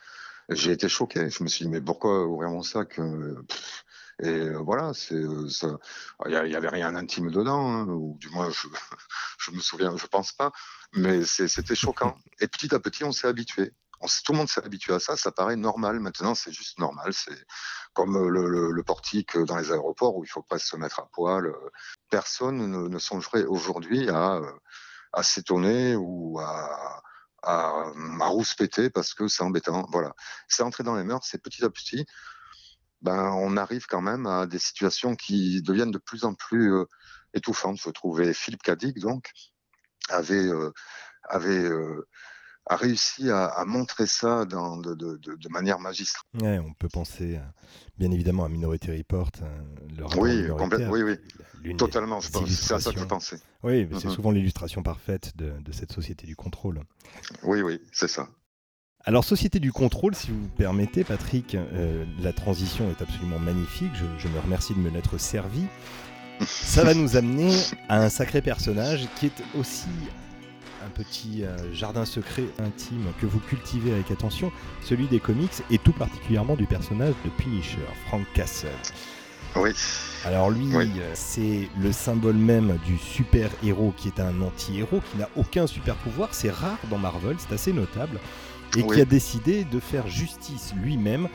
J'ai 0.48 0.72
été 0.72 0.88
choqué. 0.88 1.30
Je 1.30 1.44
me 1.44 1.48
suis 1.48 1.66
dit 1.66 1.70
mais 1.70 1.80
pourquoi 1.80 2.26
ouvrir 2.26 2.50
mon 2.50 2.62
sac 2.62 2.98
euh, 2.98 3.36
Et 4.22 4.28
euh, 4.28 4.58
voilà, 4.58 4.92
euh. 5.12 5.48
Il 6.26 6.32
y, 6.32 6.56
avait 6.56 6.68
rien 6.68 6.92
d'intime 6.92 7.30
dedans, 7.30 7.72
hein, 7.72 7.86
ou 7.88 8.16
du 8.18 8.28
moins 8.30 8.50
je 8.50 9.50
me 9.52 9.60
souviens, 9.60 9.96
je 9.96 10.06
pense 10.06 10.32
pas, 10.32 10.52
mais 10.92 11.24
c'était 11.24 11.74
choquant. 11.74 12.16
Et 12.40 12.48
petit 12.48 12.74
à 12.74 12.80
petit 12.80 13.04
on 13.04 13.12
s'est 13.12 13.28
habitué 13.28 13.72
tout 14.24 14.32
le 14.32 14.38
monde 14.38 14.48
s'est 14.48 14.64
habitué 14.64 14.94
à 14.94 14.98
ça, 14.98 15.16
ça 15.16 15.30
paraît 15.30 15.56
normal. 15.56 16.00
Maintenant, 16.00 16.34
c'est 16.34 16.52
juste 16.52 16.78
normal. 16.78 17.12
C'est 17.12 17.46
comme 17.92 18.16
euh, 18.16 18.70
le, 18.70 18.82
portique 18.82 19.36
dans 19.36 19.56
les 19.56 19.72
aéroports 19.72 20.16
où 20.16 20.24
il 20.24 20.28
faut 20.28 20.42
pas 20.42 20.58
se 20.58 20.76
mettre 20.76 21.00
à 21.00 21.08
poil. 21.12 21.52
Personne 22.08 22.88
ne, 22.88 22.98
songerait 22.98 23.44
aujourd'hui 23.44 24.08
à, 24.08 24.40
s'étonner 25.22 25.96
ou 25.96 26.38
à, 26.40 27.02
à, 27.42 27.92
parce 28.94 29.14
que 29.14 29.28
c'est 29.28 29.42
embêtant. 29.42 29.86
Voilà. 29.90 30.14
C'est 30.48 30.62
entré 30.62 30.82
dans 30.82 30.96
les 30.96 31.04
mœurs, 31.04 31.26
c'est 31.28 31.42
petit 31.42 31.64
à 31.64 31.70
petit. 31.70 32.06
Ben, 33.02 33.32
on 33.36 33.56
arrive 33.56 33.86
quand 33.86 34.02
même 34.02 34.26
à 34.26 34.46
des 34.46 34.58
situations 34.58 35.16
qui 35.16 35.62
deviennent 35.62 35.90
de 35.90 35.98
plus 35.98 36.24
en 36.24 36.34
plus 36.34 36.74
euh, 36.74 36.84
étouffantes. 37.34 37.78
Je 37.82 37.90
trouvais 37.90 38.34
Philippe 38.34 38.62
Cadic, 38.62 38.98
donc, 38.98 39.30
avait, 40.08 40.48
avait 41.24 41.68
a 42.66 42.76
réussi 42.76 43.30
à, 43.30 43.64
montrer 43.66 44.06
ça 44.06 44.44
dans, 44.44 44.76
de, 44.76 44.94
de, 44.94 45.16
de, 45.16 45.48
manière 45.48 45.80
magistrale. 45.80 46.24
Ouais, 46.40 46.58
on 46.58 46.72
peut 46.72 46.88
penser 46.88 47.40
bien 47.98 48.10
évidemment 48.12 48.44
à 48.44 48.48
Minority 48.48 48.96
Report. 48.96 49.30
Le 49.96 50.04
oui, 50.18 50.46
oui, 50.88 51.18
oui. 51.64 51.76
Totalement, 51.76 52.20
c'est 52.20 52.72
à 52.72 52.80
ça 52.80 52.92
que 52.92 53.00
je 53.00 53.04
pensais. 53.04 53.40
Oui, 53.62 53.88
c'est 53.92 54.06
mm-hmm. 54.06 54.14
souvent 54.14 54.30
l'illustration 54.30 54.82
parfaite 54.82 55.36
de, 55.36 55.72
cette 55.72 55.92
société 55.92 56.26
du 56.26 56.36
contrôle. 56.36 56.82
Oui, 57.42 57.60
oui, 57.62 57.80
c'est 57.92 58.08
ça. 58.08 58.28
Alors, 59.04 59.24
Société 59.24 59.60
du 59.60 59.72
contrôle, 59.72 60.14
si 60.14 60.30
vous 60.30 60.48
permettez, 60.58 61.04
Patrick, 61.04 61.54
euh, 61.54 62.04
la 62.22 62.32
transition 62.32 62.90
est 62.90 63.02
absolument 63.02 63.38
magnifique. 63.38 63.90
Je, 63.94 64.04
je 64.18 64.28
me 64.28 64.38
remercie 64.38 64.74
de 64.74 64.78
me 64.78 64.90
l'être 64.90 65.18
servi. 65.18 65.64
Ça 66.46 66.84
va 66.84 66.94
nous 66.94 67.16
amener 67.16 67.54
à 67.88 68.02
un 68.02 68.08
sacré 68.10 68.42
personnage 68.42 69.08
qui 69.16 69.26
est 69.26 69.42
aussi 69.58 69.88
un 70.84 70.90
petit 70.90 71.44
euh, 71.44 71.56
jardin 71.74 72.04
secret 72.04 72.44
intime 72.58 73.06
que 73.20 73.26
vous 73.26 73.40
cultivez 73.40 73.92
avec 73.92 74.10
attention, 74.10 74.52
celui 74.84 75.06
des 75.06 75.20
comics 75.20 75.62
et 75.70 75.78
tout 75.78 75.92
particulièrement 75.92 76.56
du 76.56 76.66
personnage 76.66 77.14
de 77.24 77.30
Punisher, 77.30 77.78
Frank 78.06 78.26
Castle. 78.34 78.68
Oui. 79.56 79.70
Alors 80.24 80.50
lui, 80.50 80.70
euh, 80.76 81.10
c'est 81.14 81.68
le 81.80 81.92
symbole 81.92 82.36
même 82.36 82.78
du 82.86 82.96
super-héros 82.98 83.92
qui 83.96 84.08
est 84.08 84.20
un 84.20 84.40
anti-héros, 84.42 85.00
qui 85.10 85.18
n'a 85.18 85.28
aucun 85.36 85.66
super-pouvoir. 85.66 86.28
C'est 86.32 86.50
rare 86.50 86.78
dans 86.88 86.98
Marvel, 86.98 87.36
c'est 87.38 87.54
assez 87.54 87.72
notable. 87.72 88.20
Et 88.76 88.86
qui 88.86 89.00
a 89.00 89.04
décidé 89.04 89.64
de 89.64 89.80
faire 89.80 90.06
justice 90.06 90.74
lui-même 90.82 91.28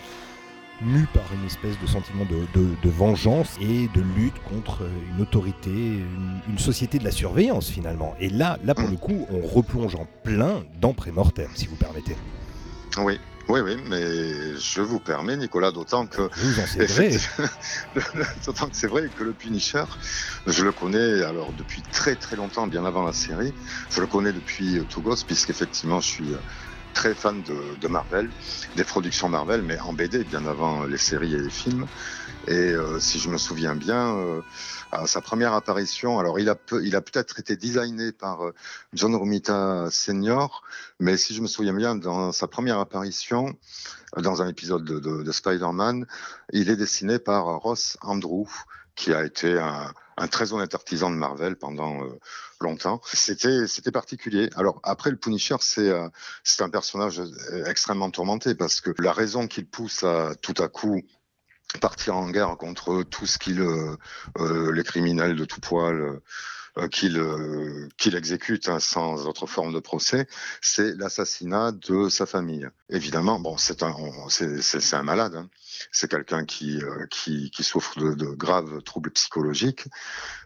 mu 0.82 1.06
par 1.14 1.24
une 1.34 1.46
espèce 1.46 1.80
de 1.80 1.88
sentiment 1.88 2.26
de, 2.26 2.90
vengeance 2.90 3.56
et 3.62 3.88
de 3.94 4.02
lutte 4.02 4.42
contre 4.50 4.84
une 5.14 5.22
autorité, 5.22 5.70
une, 5.70 6.60
société 6.60 7.00
de 7.00 7.04
la 7.04 7.12
surveillance 7.12 7.70
finalement. 7.70 8.16
Et 8.20 8.30
là, 8.30 8.58
là 8.64 8.76
pour 8.76 8.90
le 8.90 8.98
coup, 8.98 9.28
on 9.32 9.46
replonge 9.46 9.96
en 9.96 10.08
plein 10.24 10.64
dans 10.82 10.94
Prémortem, 10.94 11.50
si 11.56 11.68
vous 11.68 11.76
permettez. 11.76 12.16
Oui, 12.98 13.20
oui, 13.50 13.60
oui, 13.60 13.78
mais 13.90 14.58
je 14.58 14.82
vous 14.82 15.00
permets, 15.00 15.38
Nicolas, 15.38 15.72
d'autant 15.72 16.08
que. 16.08 16.22
d'autant 18.46 18.68
que 18.68 18.76
c'est 18.76 18.88
vrai 18.88 19.10
que 19.16 19.24
le 19.24 19.34
Punisher, 19.34 19.84
je 20.48 20.64
le 20.64 20.72
connais 20.72 21.24
alors 21.24 21.52
depuis 21.58 21.82
très 21.92 22.16
très 22.16 22.38
longtemps, 22.38 22.68
bien 22.68 22.86
avant 22.86 23.04
la 23.04 23.14
série. 23.14 23.54
Je 23.92 24.02
le 24.02 24.08
connais 24.08 24.34
depuis 24.34 24.82
tout 24.90 25.02
gosse, 25.02 25.24
puisqu'effectivement, 25.24 26.00
je 26.00 26.08
suis 26.08 26.36
très 26.96 27.14
fan 27.14 27.44
de, 27.44 27.88
Marvel, 27.88 28.32
des 28.76 28.84
productions 28.84 29.30
Marvel, 29.30 29.62
mais 29.62 29.78
en 29.80 29.94
BD, 29.94 30.24
bien 30.24 30.48
avant 30.48 30.86
les 30.86 30.98
séries 30.98 31.36
et 31.36 31.40
les 31.40 31.50
films. 31.52 31.86
Et 32.48 32.54
euh, 32.54 33.00
si 33.00 33.20
je 33.20 33.30
me 33.30 33.38
souviens 33.38 33.76
bien, 33.76 34.16
euh, 34.18 34.42
à 34.92 35.06
sa 35.06 35.22
première 35.22 35.54
apparition, 35.54 36.20
alors 36.20 36.40
il 36.40 36.50
a, 36.50 36.56
peut-être 36.56 37.40
été 37.40 37.58
designé 37.58 38.12
par 38.12 38.46
euh, 38.46 38.54
John 38.94 39.14
Romita 39.14 39.88
Senior, 39.92 40.64
mais 41.00 41.18
si 41.18 41.36
je 41.36 41.42
me 41.42 41.48
souviens 41.48 41.74
bien, 41.74 41.96
dans 41.96 42.32
sa 42.32 42.48
première 42.48 42.80
apparition, 42.80 43.56
dans 44.18 44.42
un 44.42 44.48
épisode 44.48 44.86
de, 44.86 45.00
de 45.00 45.32
Spider-Man, 45.32 46.08
il 46.54 46.70
est 46.70 46.78
dessiné 46.78 47.20
par 47.20 47.46
Ross 47.60 47.98
Andrew, 48.02 48.48
qui 48.96 49.14
a 49.14 49.26
été 49.26 49.60
un, 49.60 49.94
un 50.18 50.28
très 50.28 50.54
honnête 50.54 50.74
artisan 50.76 51.10
de 51.10 51.16
Marvel 51.16 51.58
pendant 51.58 52.04
euh, 52.04 52.20
longtemps. 52.60 53.02
C'était 53.12 53.68
c'était 53.68 53.92
particulier. 53.92 54.50
Alors 54.56 54.80
après 54.84 55.10
le 55.10 55.18
Punisher, 55.18 55.58
c'est 55.60 55.90
euh, 55.90 56.08
c'est 56.44 56.62
un 56.62 56.70
personnage 56.70 57.20
euh, 57.20 57.66
extrêmement 57.66 58.10
tourmenté 58.10 58.56
parce 58.56 58.82
que 58.82 58.92
la 59.00 59.14
raison 59.14 59.48
qu'il 59.48 59.68
pousse 59.68 60.04
à 60.04 60.34
tout 60.42 60.56
à 60.62 60.68
coup 60.68 61.02
partir 61.82 62.16
en 62.16 62.30
guerre 62.30 62.56
contre 62.58 63.04
tout 63.04 63.26
ce 63.26 63.38
qu'il 63.38 63.60
les 64.40 64.84
criminels 64.84 65.36
de 65.36 65.46
tout 65.46 65.60
poil 65.60 66.22
qu'il 66.92 67.22
qu'il 67.98 68.16
exécute 68.16 68.68
hein, 68.68 68.80
sans 68.80 69.28
autre 69.28 69.48
forme 69.48 69.74
de 69.74 69.80
procès, 69.80 70.28
c'est 70.62 70.96
l'assassinat 70.98 71.72
de 71.72 72.10
sa 72.10 72.26
famille. 72.26 72.68
Évidemment, 72.90 73.40
bon, 73.40 73.58
c'est 73.58 73.82
un 73.84 73.94
c'est 74.30 74.96
un 74.96 75.04
malade. 75.04 75.36
Hein 75.36 75.50
c'est 75.92 76.10
quelqu'un 76.10 76.46
qui, 76.46 76.82
euh, 76.82 77.06
qui, 77.10 77.50
qui, 77.52 77.64
souffre 77.64 78.00
de, 78.00 78.14
de, 78.14 78.28
graves 78.28 78.82
troubles 78.84 79.12
psychologiques, 79.12 79.88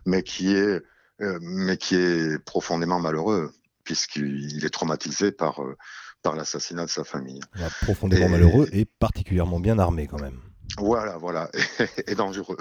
mais 0.05 0.23
qui 0.23 0.55
est, 0.55 0.81
euh, 1.21 1.39
mais 1.41 1.77
qui 1.77 1.95
est 1.95 2.39
profondément 2.43 2.99
malheureux, 2.99 3.53
puisqu'il 3.83 4.63
est 4.63 4.69
traumatisé 4.69 5.31
par, 5.31 5.61
euh, 5.61 5.77
par 6.21 6.35
l'assassinat 6.35 6.85
de 6.85 6.89
sa 6.89 7.03
famille. 7.03 7.41
profondément 7.81 8.29
malheureux 8.29 8.67
et 8.71 8.85
particulièrement 8.85 9.59
bien 9.59 9.79
armé 9.79 10.07
quand 10.07 10.21
même. 10.21 10.39
Voilà, 10.77 11.17
voilà, 11.17 11.49
et, 12.07 12.15
dangereux. 12.15 12.57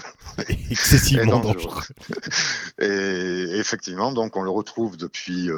Excessivement 0.71 1.41
dangereux. 1.41 1.83
Et 2.81 3.59
effectivement, 3.59 4.13
donc 4.13 4.37
on 4.37 4.43
le 4.43 4.51
retrouve 4.51 4.97
depuis 4.97 5.51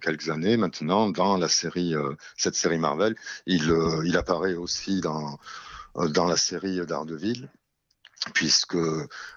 quelques 0.00 0.30
années 0.30 0.56
maintenant 0.56 1.10
dans 1.10 1.36
la 1.36 1.48
série, 1.48 1.94
cette 2.36 2.54
série 2.54 2.78
Marvel. 2.78 3.14
Il, 3.46 3.72
il 4.04 4.16
apparaît 4.16 4.54
aussi 4.54 5.00
dans 5.00 5.38
euh, 5.98 6.08
dans 6.08 6.26
la 6.26 6.36
série 6.36 6.84
d'Ardeville 6.86 7.48
puisque 8.34 8.76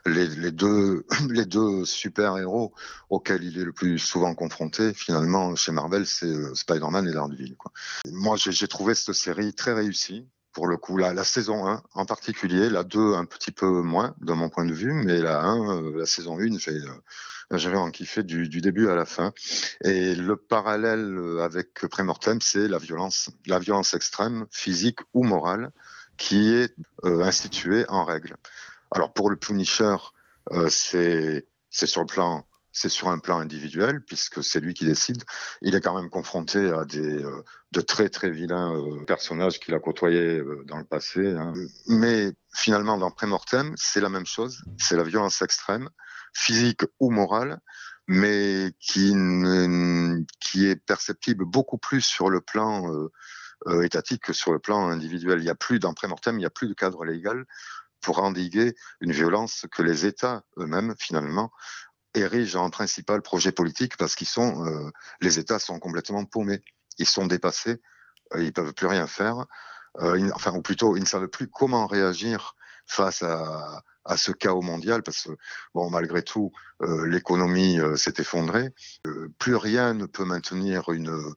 les, 0.05 0.51
deux, 0.51 1.05
les 1.29 1.45
deux 1.45 1.85
super-héros 1.85 2.73
auxquels 3.09 3.43
il 3.43 3.59
est 3.59 3.63
le 3.63 3.71
plus 3.71 3.99
souvent 3.99 4.33
confronté, 4.33 4.93
finalement, 4.93 5.55
chez 5.55 5.71
Marvel, 5.71 6.05
c'est 6.05 6.25
euh, 6.25 6.53
Spider-Man 6.55 7.07
et 7.07 7.13
Daredevil. 7.13 7.55
Moi, 8.11 8.37
j'ai 8.37 8.67
trouvé 8.67 8.95
cette 8.95 9.15
série 9.15 9.53
très 9.53 9.73
réussie. 9.73 10.27
Pour 10.53 10.67
le 10.67 10.77
coup, 10.77 10.97
la, 10.97 11.13
la 11.13 11.23
saison 11.23 11.67
1 11.67 11.81
en 11.93 12.05
particulier, 12.05 12.69
la 12.69 12.83
2 12.83 13.13
un 13.13 13.25
petit 13.25 13.51
peu 13.51 13.67
moins 13.81 14.15
de 14.19 14.33
mon 14.33 14.49
point 14.49 14.65
de 14.65 14.73
vue, 14.73 14.93
mais 14.93 15.19
la 15.21 15.41
1, 15.41 15.77
euh, 15.77 15.99
la 15.99 16.05
saison 16.05 16.37
1, 16.39 16.57
j'avais 17.57 17.77
en 17.77 17.89
kiffé 17.91 18.23
du, 18.23 18.47
du, 18.49 18.61
début 18.61 18.89
à 18.89 18.95
la 18.95 19.05
fin. 19.05 19.33
Et 19.83 20.15
le 20.15 20.35
parallèle 20.35 21.17
avec 21.41 21.85
Prémortem, 21.87 22.39
c'est 22.41 22.67
la 22.67 22.77
violence, 22.77 23.29
la 23.45 23.59
violence 23.59 23.93
extrême, 23.93 24.45
physique 24.51 24.99
ou 25.13 25.23
morale, 25.23 25.71
qui 26.17 26.53
est 26.53 26.75
euh, 27.05 27.23
institué 27.23 27.85
en 27.89 28.05
règle. 28.05 28.35
Alors 28.91 29.13
pour 29.13 29.29
le 29.29 29.37
Punisher, 29.37 29.95
euh, 30.51 30.67
c'est 30.69 31.45
sur 31.71 32.01
le 32.01 32.07
plan 32.07 32.45
c'est 32.81 32.89
sur 32.89 33.09
un 33.09 33.19
plan 33.19 33.39
individuel 33.39 34.01
puisque 34.03 34.43
c'est 34.43 34.59
lui 34.59 34.73
qui 34.73 34.85
décide. 34.85 35.23
Il 35.61 35.75
est 35.75 35.81
quand 35.81 35.95
même 35.95 36.09
confronté 36.09 36.71
à 36.71 36.85
des 36.85 37.23
euh, 37.23 37.43
de 37.71 37.81
très 37.81 38.09
très 38.09 38.31
vilains 38.31 38.75
personnages 39.07 39.59
qu'il 39.59 39.73
a 39.73 39.79
côtoyés 39.79 40.41
dans 40.65 40.77
le 40.77 40.83
passé. 40.83 41.35
Hein. 41.35 41.53
Mais 41.87 42.33
finalement, 42.53 42.97
dans 42.97 43.11
Prémortem, 43.11 43.73
c'est 43.77 44.01
la 44.01 44.09
même 44.09 44.25
chose. 44.25 44.63
C'est 44.77 44.97
la 44.97 45.03
violence 45.03 45.41
extrême, 45.41 45.89
physique 46.33 46.81
ou 46.99 47.11
morale, 47.11 47.61
mais 48.07 48.73
qui 48.79 49.13
qui 50.39 50.65
est 50.67 50.75
perceptible 50.75 51.45
beaucoup 51.45 51.77
plus 51.77 52.01
sur 52.01 52.29
le 52.29 52.41
plan 52.41 52.91
euh, 53.67 53.83
étatique 53.83 54.23
que 54.23 54.33
sur 54.33 54.51
le 54.51 54.59
plan 54.59 54.89
individuel. 54.89 55.39
Il 55.39 55.43
n'y 55.43 55.49
a 55.49 55.55
plus, 55.55 55.79
dans 55.79 55.93
mortem 56.07 56.35
il 56.35 56.39
n'y 56.39 56.45
a 56.45 56.49
plus 56.49 56.67
de 56.67 56.73
cadre 56.73 57.05
légal 57.05 57.45
pour 58.01 58.23
endiguer 58.23 58.73
une 59.01 59.11
violence 59.11 59.67
que 59.71 59.83
les 59.83 60.07
États 60.07 60.43
eux-mêmes, 60.57 60.95
finalement, 60.97 61.51
érigent 62.13 62.55
en 62.55 62.69
principal 62.69 63.21
projet 63.21 63.51
politique 63.51 63.97
parce 63.97 64.15
qu'ils 64.15 64.27
sont, 64.27 64.65
euh, 64.65 64.91
les 65.21 65.39
États 65.39 65.59
sont 65.59 65.79
complètement 65.79 66.25
paumés. 66.25 66.61
Ils 66.97 67.07
sont 67.07 67.25
dépassés, 67.25 67.81
euh, 68.33 68.43
ils 68.43 68.53
peuvent 68.53 68.73
plus 68.73 68.87
rien 68.87 69.07
faire. 69.07 69.45
Euh, 70.01 70.29
enfin, 70.33 70.53
ou 70.53 70.61
plutôt, 70.61 70.95
ils 70.95 71.01
ne 71.01 71.05
savent 71.05 71.27
plus 71.27 71.47
comment 71.47 71.87
réagir 71.87 72.55
face 72.85 73.23
à, 73.23 73.83
à 74.05 74.17
ce 74.17 74.31
chaos 74.31 74.61
mondial 74.61 75.03
parce 75.03 75.23
que, 75.23 75.31
bon, 75.73 75.89
malgré 75.89 76.23
tout, 76.23 76.51
euh, 76.81 77.07
l'économie 77.07 77.79
s'est 77.95 78.15
effondrée. 78.17 78.73
plus 79.37 79.55
rien 79.55 79.93
ne 79.93 80.05
peut 80.05 80.25
maintenir 80.25 80.89
une 80.89 81.33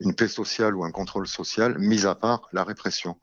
une 0.00 0.14
paix 0.14 0.28
sociale 0.28 0.74
ou 0.74 0.84
un 0.84 0.90
contrôle 0.90 1.26
social, 1.26 1.78
mis 1.78 2.06
à 2.06 2.14
part 2.14 2.48
la 2.52 2.64
répression. 2.64 3.18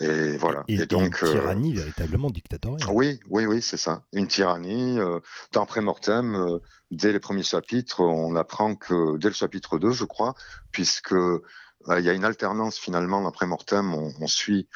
Et 0.00 0.36
voilà. 0.36 0.64
Et, 0.68 0.86
donc 0.86 1.20
une 1.22 1.30
tyrannie 1.32 1.74
véritablement 1.74 2.30
dictatoriale. 2.30 2.88
Oui, 2.92 3.18
oui, 3.28 3.46
oui, 3.46 3.62
c'est 3.62 3.76
ça. 3.76 4.02
Une 4.12 4.28
tyrannie. 4.28 4.98
Euh, 4.98 5.18
dans 5.52 5.66
Prémortem, 5.66 6.34
euh, 6.34 6.58
dès 6.90 7.12
les 7.12 7.20
premiers 7.20 7.42
chapitres, 7.42 8.00
on 8.00 8.36
apprend 8.36 8.76
que 8.76 9.16
dès 9.18 9.28
le 9.28 9.34
chapitre 9.34 9.78
2, 9.78 9.90
je 9.90 10.04
crois, 10.04 10.34
puisque 10.70 11.12
euh, 11.12 11.42
il 11.98 12.04
y 12.04 12.08
a 12.08 12.12
une 12.12 12.24
alternance 12.24 12.78
finalement 12.78 13.22
dans 13.22 13.32
Prémortem, 13.32 13.92
on, 13.92 14.12
on 14.20 14.26
suit 14.26 14.68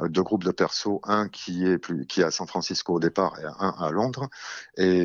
deux 0.00 0.22
groupes 0.22 0.44
de 0.44 0.52
persos, 0.52 1.00
un 1.02 1.28
qui 1.28 1.66
est 1.66 1.78
plus, 1.78 2.06
qui 2.06 2.20
est 2.20 2.24
à 2.24 2.30
San 2.30 2.46
Francisco 2.46 2.94
au 2.94 3.00
départ 3.00 3.38
et 3.40 3.44
un 3.44 3.74
à 3.78 3.90
Londres, 3.90 4.28
et 4.76 5.04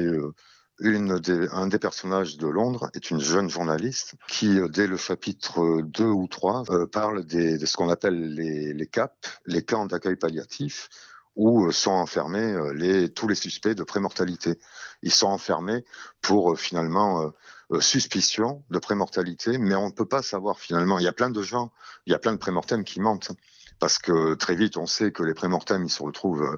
une 0.80 1.20
des, 1.20 1.48
un 1.52 1.68
des 1.68 1.80
personnages 1.80 2.38
de 2.38 2.48
Londres 2.48 2.90
est 2.94 3.10
une 3.10 3.20
jeune 3.20 3.50
journaliste 3.50 4.16
qui, 4.28 4.60
euh, 4.60 4.68
dès 4.68 4.88
le 4.88 4.98
chapitre 4.98 5.82
2 5.82 6.06
ou 6.06 6.28
3, 6.28 6.66
euh, 6.70 6.86
parle 6.86 7.26
des, 7.26 7.58
de 7.58 7.66
ce 7.66 7.78
qu'on 7.78 7.90
appelle 7.90 8.34
les, 8.34 8.74
les 8.74 8.88
CAP, 8.88 9.14
les 9.46 9.64
camps 9.64 9.86
d'accueil 9.86 10.18
palliatif, 10.18 10.90
où 11.36 11.66
euh, 11.66 11.72
sont 11.72 11.92
enfermés 11.92 12.58
les, 12.74 13.10
tous 13.10 13.28
les 13.28 13.36
suspects 13.36 13.74
de 13.74 13.84
prémortalité. 13.84 14.60
Ils 15.02 15.14
sont 15.14 15.28
enfermés 15.28 15.86
pour 16.22 16.58
finalement 16.58 17.32
suspicion 17.80 18.64
de 18.70 18.80
prémortalité, 18.80 19.58
mais 19.58 19.76
on 19.76 19.88
ne 19.88 19.92
peut 19.92 20.08
pas 20.08 20.22
savoir 20.22 20.60
finalement. 20.60 21.00
Il 21.00 21.04
y 21.04 21.08
a 21.08 21.14
plein 21.14 21.30
de 21.30 21.42
gens, 21.42 21.72
il 22.06 22.12
y 22.12 22.16
a 22.16 22.20
plein 22.20 22.34
de 22.34 22.38
prémortem 22.38 22.84
qui 22.84 23.00
mentent, 23.00 23.32
parce 23.80 23.98
que 23.98 24.36
très 24.36 24.56
vite 24.56 24.78
on 24.78 24.86
sait 24.86 25.12
que 25.12 25.24
les 25.24 25.34
prémortem 25.34 25.84
ils 25.84 25.90
se 25.90 26.02
retrouvent 26.02 26.58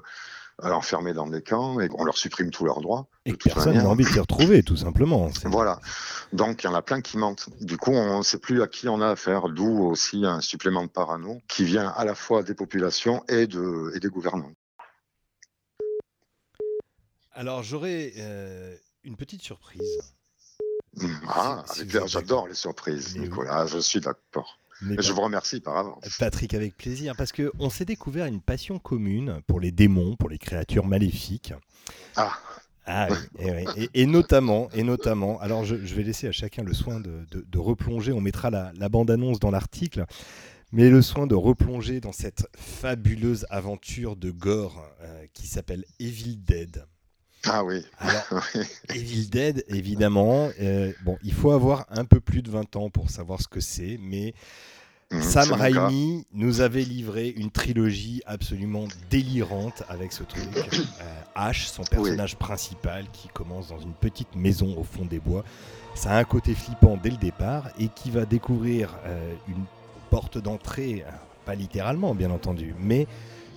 enfermés 0.62 1.12
dans 1.12 1.26
des 1.26 1.42
camps 1.42 1.80
et 1.80 1.88
on 1.96 2.04
leur 2.04 2.16
supprime 2.16 2.50
tous 2.50 2.64
leurs 2.64 2.80
droits. 2.80 3.06
Et 3.24 3.34
personne 3.34 3.76
n'a 3.76 3.88
envie 3.88 4.04
de 4.04 4.08
s'y 4.10 4.18
retrouver, 4.18 4.62
tout 4.62 4.76
simplement. 4.76 5.30
Voilà. 5.44 5.80
Donc, 6.32 6.62
il 6.62 6.66
y 6.66 6.70
en 6.70 6.74
a 6.74 6.82
plein 6.82 7.00
qui 7.00 7.16
mentent. 7.16 7.48
Du 7.60 7.76
coup, 7.76 7.92
on 7.92 8.18
ne 8.18 8.22
sait 8.22 8.38
plus 8.38 8.62
à 8.62 8.66
qui 8.66 8.88
on 8.88 9.00
a 9.00 9.08
affaire, 9.08 9.48
d'où 9.48 9.84
aussi 9.84 10.24
un 10.26 10.40
supplément 10.40 10.82
de 10.82 10.90
parano 10.90 11.40
qui 11.48 11.64
vient 11.64 11.88
à 11.88 12.04
la 12.04 12.14
fois 12.14 12.42
des 12.42 12.54
populations 12.54 13.24
et, 13.28 13.46
de, 13.46 13.92
et 13.94 14.00
des 14.00 14.08
gouvernants. 14.08 14.52
Alors, 17.32 17.62
j'aurais 17.62 18.12
euh, 18.18 18.76
une 19.04 19.16
petite 19.16 19.42
surprise. 19.42 20.00
Ah, 21.28 21.64
j'adore 22.06 22.48
les 22.48 22.54
surprises, 22.54 23.16
Nicolas, 23.16 23.66
je 23.66 23.78
suis 23.78 24.00
d'accord. 24.00 24.58
Je 24.80 25.12
vous 25.12 25.20
remercie 25.20 25.60
par 25.60 25.76
avance. 25.76 26.16
Patrick, 26.18 26.54
avec 26.54 26.76
plaisir, 26.76 27.14
parce 27.16 27.32
qu'on 27.32 27.70
s'est 27.70 27.84
découvert 27.84 28.26
une 28.26 28.40
passion 28.40 28.78
commune 28.78 29.40
pour 29.46 29.60
les 29.60 29.72
démons, 29.72 30.16
pour 30.16 30.28
les 30.28 30.38
créatures 30.38 30.86
maléfiques. 30.86 31.52
Ah 32.16 32.38
ah 32.90 33.08
et, 33.92 34.06
notamment, 34.06 34.70
et 34.72 34.82
notamment, 34.82 35.38
alors 35.40 35.64
je, 35.64 35.74
vais 35.74 36.02
laisser 36.02 36.26
à 36.26 36.32
chacun 36.32 36.62
le 36.62 36.72
soin 36.72 37.00
de, 37.00 37.58
replonger, 37.58 38.12
on 38.12 38.20
mettra 38.22 38.50
la, 38.50 38.88
bande-annonce 38.88 39.38
dans 39.38 39.50
l'article, 39.50 40.06
mais 40.72 40.88
le 40.88 41.02
soin 41.02 41.26
de 41.26 41.34
replonger 41.34 42.00
dans 42.00 42.12
cette 42.12 42.46
fabuleuse 42.56 43.46
aventure 43.50 44.16
de 44.16 44.30
gore 44.30 44.86
euh, 45.02 45.26
qui 45.34 45.46
s'appelle 45.46 45.84
Evil 46.00 46.38
Dead. 46.38 46.86
Ah 47.50 47.64
oui. 47.64 47.84
Evil 48.94 49.28
Dead, 49.28 49.64
évidemment. 49.68 50.50
Euh, 50.60 50.92
bon, 51.04 51.18
il 51.22 51.32
faut 51.32 51.52
avoir 51.52 51.86
un 51.90 52.04
peu 52.04 52.20
plus 52.20 52.42
de 52.42 52.50
20 52.50 52.76
ans 52.76 52.90
pour 52.90 53.10
savoir 53.10 53.40
ce 53.40 53.48
que 53.48 53.60
c'est, 53.60 53.98
mais 54.00 54.34
mmh, 55.10 55.22
Sam 55.22 55.52
Raimi 55.52 56.26
nous 56.32 56.60
avait 56.60 56.82
livré 56.82 57.28
une 57.28 57.50
trilogie 57.50 58.22
absolument 58.26 58.84
délirante 59.10 59.82
avec 59.88 60.12
ce 60.12 60.22
truc. 60.22 60.44
Euh, 60.56 61.04
Ash, 61.34 61.66
son 61.68 61.84
personnage 61.84 62.36
principal, 62.36 63.06
qui 63.12 63.28
commence 63.28 63.68
dans 63.68 63.80
une 63.80 63.94
petite 63.94 64.34
maison 64.34 64.76
au 64.76 64.84
fond 64.84 65.04
des 65.04 65.20
bois. 65.20 65.44
Ça 65.94 66.10
a 66.10 66.18
un 66.18 66.24
côté 66.24 66.54
flippant 66.54 66.96
dès 67.02 67.10
le 67.10 67.16
départ 67.16 67.68
et 67.78 67.88
qui 67.88 68.10
va 68.10 68.24
découvrir 68.24 68.94
euh, 69.06 69.34
une 69.48 69.64
porte 70.10 70.38
d'entrée, 70.38 71.04
pas 71.44 71.54
littéralement 71.54 72.14
bien 72.14 72.30
entendu, 72.30 72.74
mais 72.78 73.06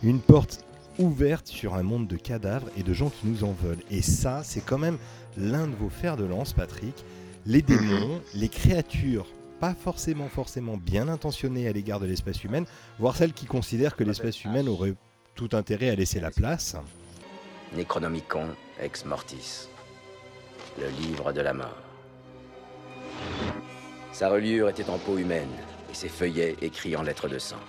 une 0.04 0.20
porte 0.20 0.66
ouverte 1.02 1.48
sur 1.48 1.76
un 1.76 1.84
monde 1.84 2.08
de 2.08 2.16
cadavres 2.16 2.70
et 2.78 2.84
de 2.84 2.94
gens 2.94 3.10
qui 3.10 3.28
nous 3.28 3.44
en 3.44 3.52
veulent. 3.52 3.84
Et 3.90 4.02
ça, 4.02 4.42
c'est 4.44 4.62
quand 4.62 4.78
même 4.78 4.98
l'un 5.38 5.68
de 5.68 5.76
vos 5.76 5.90
fers 5.90 6.18
de 6.18 6.24
lance, 6.24 6.54
Patrick. 6.54 7.04
Les 7.46 7.62
démons, 7.62 8.22
les 8.34 8.50
créatures 8.50 9.28
pas 9.62 9.76
forcément 9.76 10.28
forcément 10.28 10.76
bien 10.76 11.08
intentionnées 11.08 11.68
à 11.68 11.72
l'égard 11.72 12.00
de 12.00 12.08
l'espèce 12.08 12.44
humaine, 12.44 12.66
voire 12.98 13.16
celles 13.16 13.32
qui 13.32 13.46
considèrent 13.46 13.96
que 13.96 14.04
l'espèce 14.04 14.44
humaine 14.44 14.68
aurait 14.68 14.96
tout 15.36 15.50
intérêt 15.54 15.92
à 15.92 15.96
laisser 15.96 16.20
la 16.20 16.32
place. 16.32 16.76
Necronomicon 17.74 18.48
ex 18.82 19.06
mortis, 19.06 19.70
le 20.80 20.90
livre 20.90 21.32
de 21.32 21.42
la 21.42 21.54
mort. 21.54 21.78
Sa 24.12 24.30
reliure 24.30 24.68
était 24.70 24.90
en 24.90 24.98
peau 24.98 25.20
humaine 25.20 25.48
et 25.92 25.94
ses 25.94 26.10
feuillets 26.10 26.58
écrits 26.62 26.96
en 26.96 27.04
lettres 27.04 27.30
de 27.30 27.38
sang. 27.38 27.60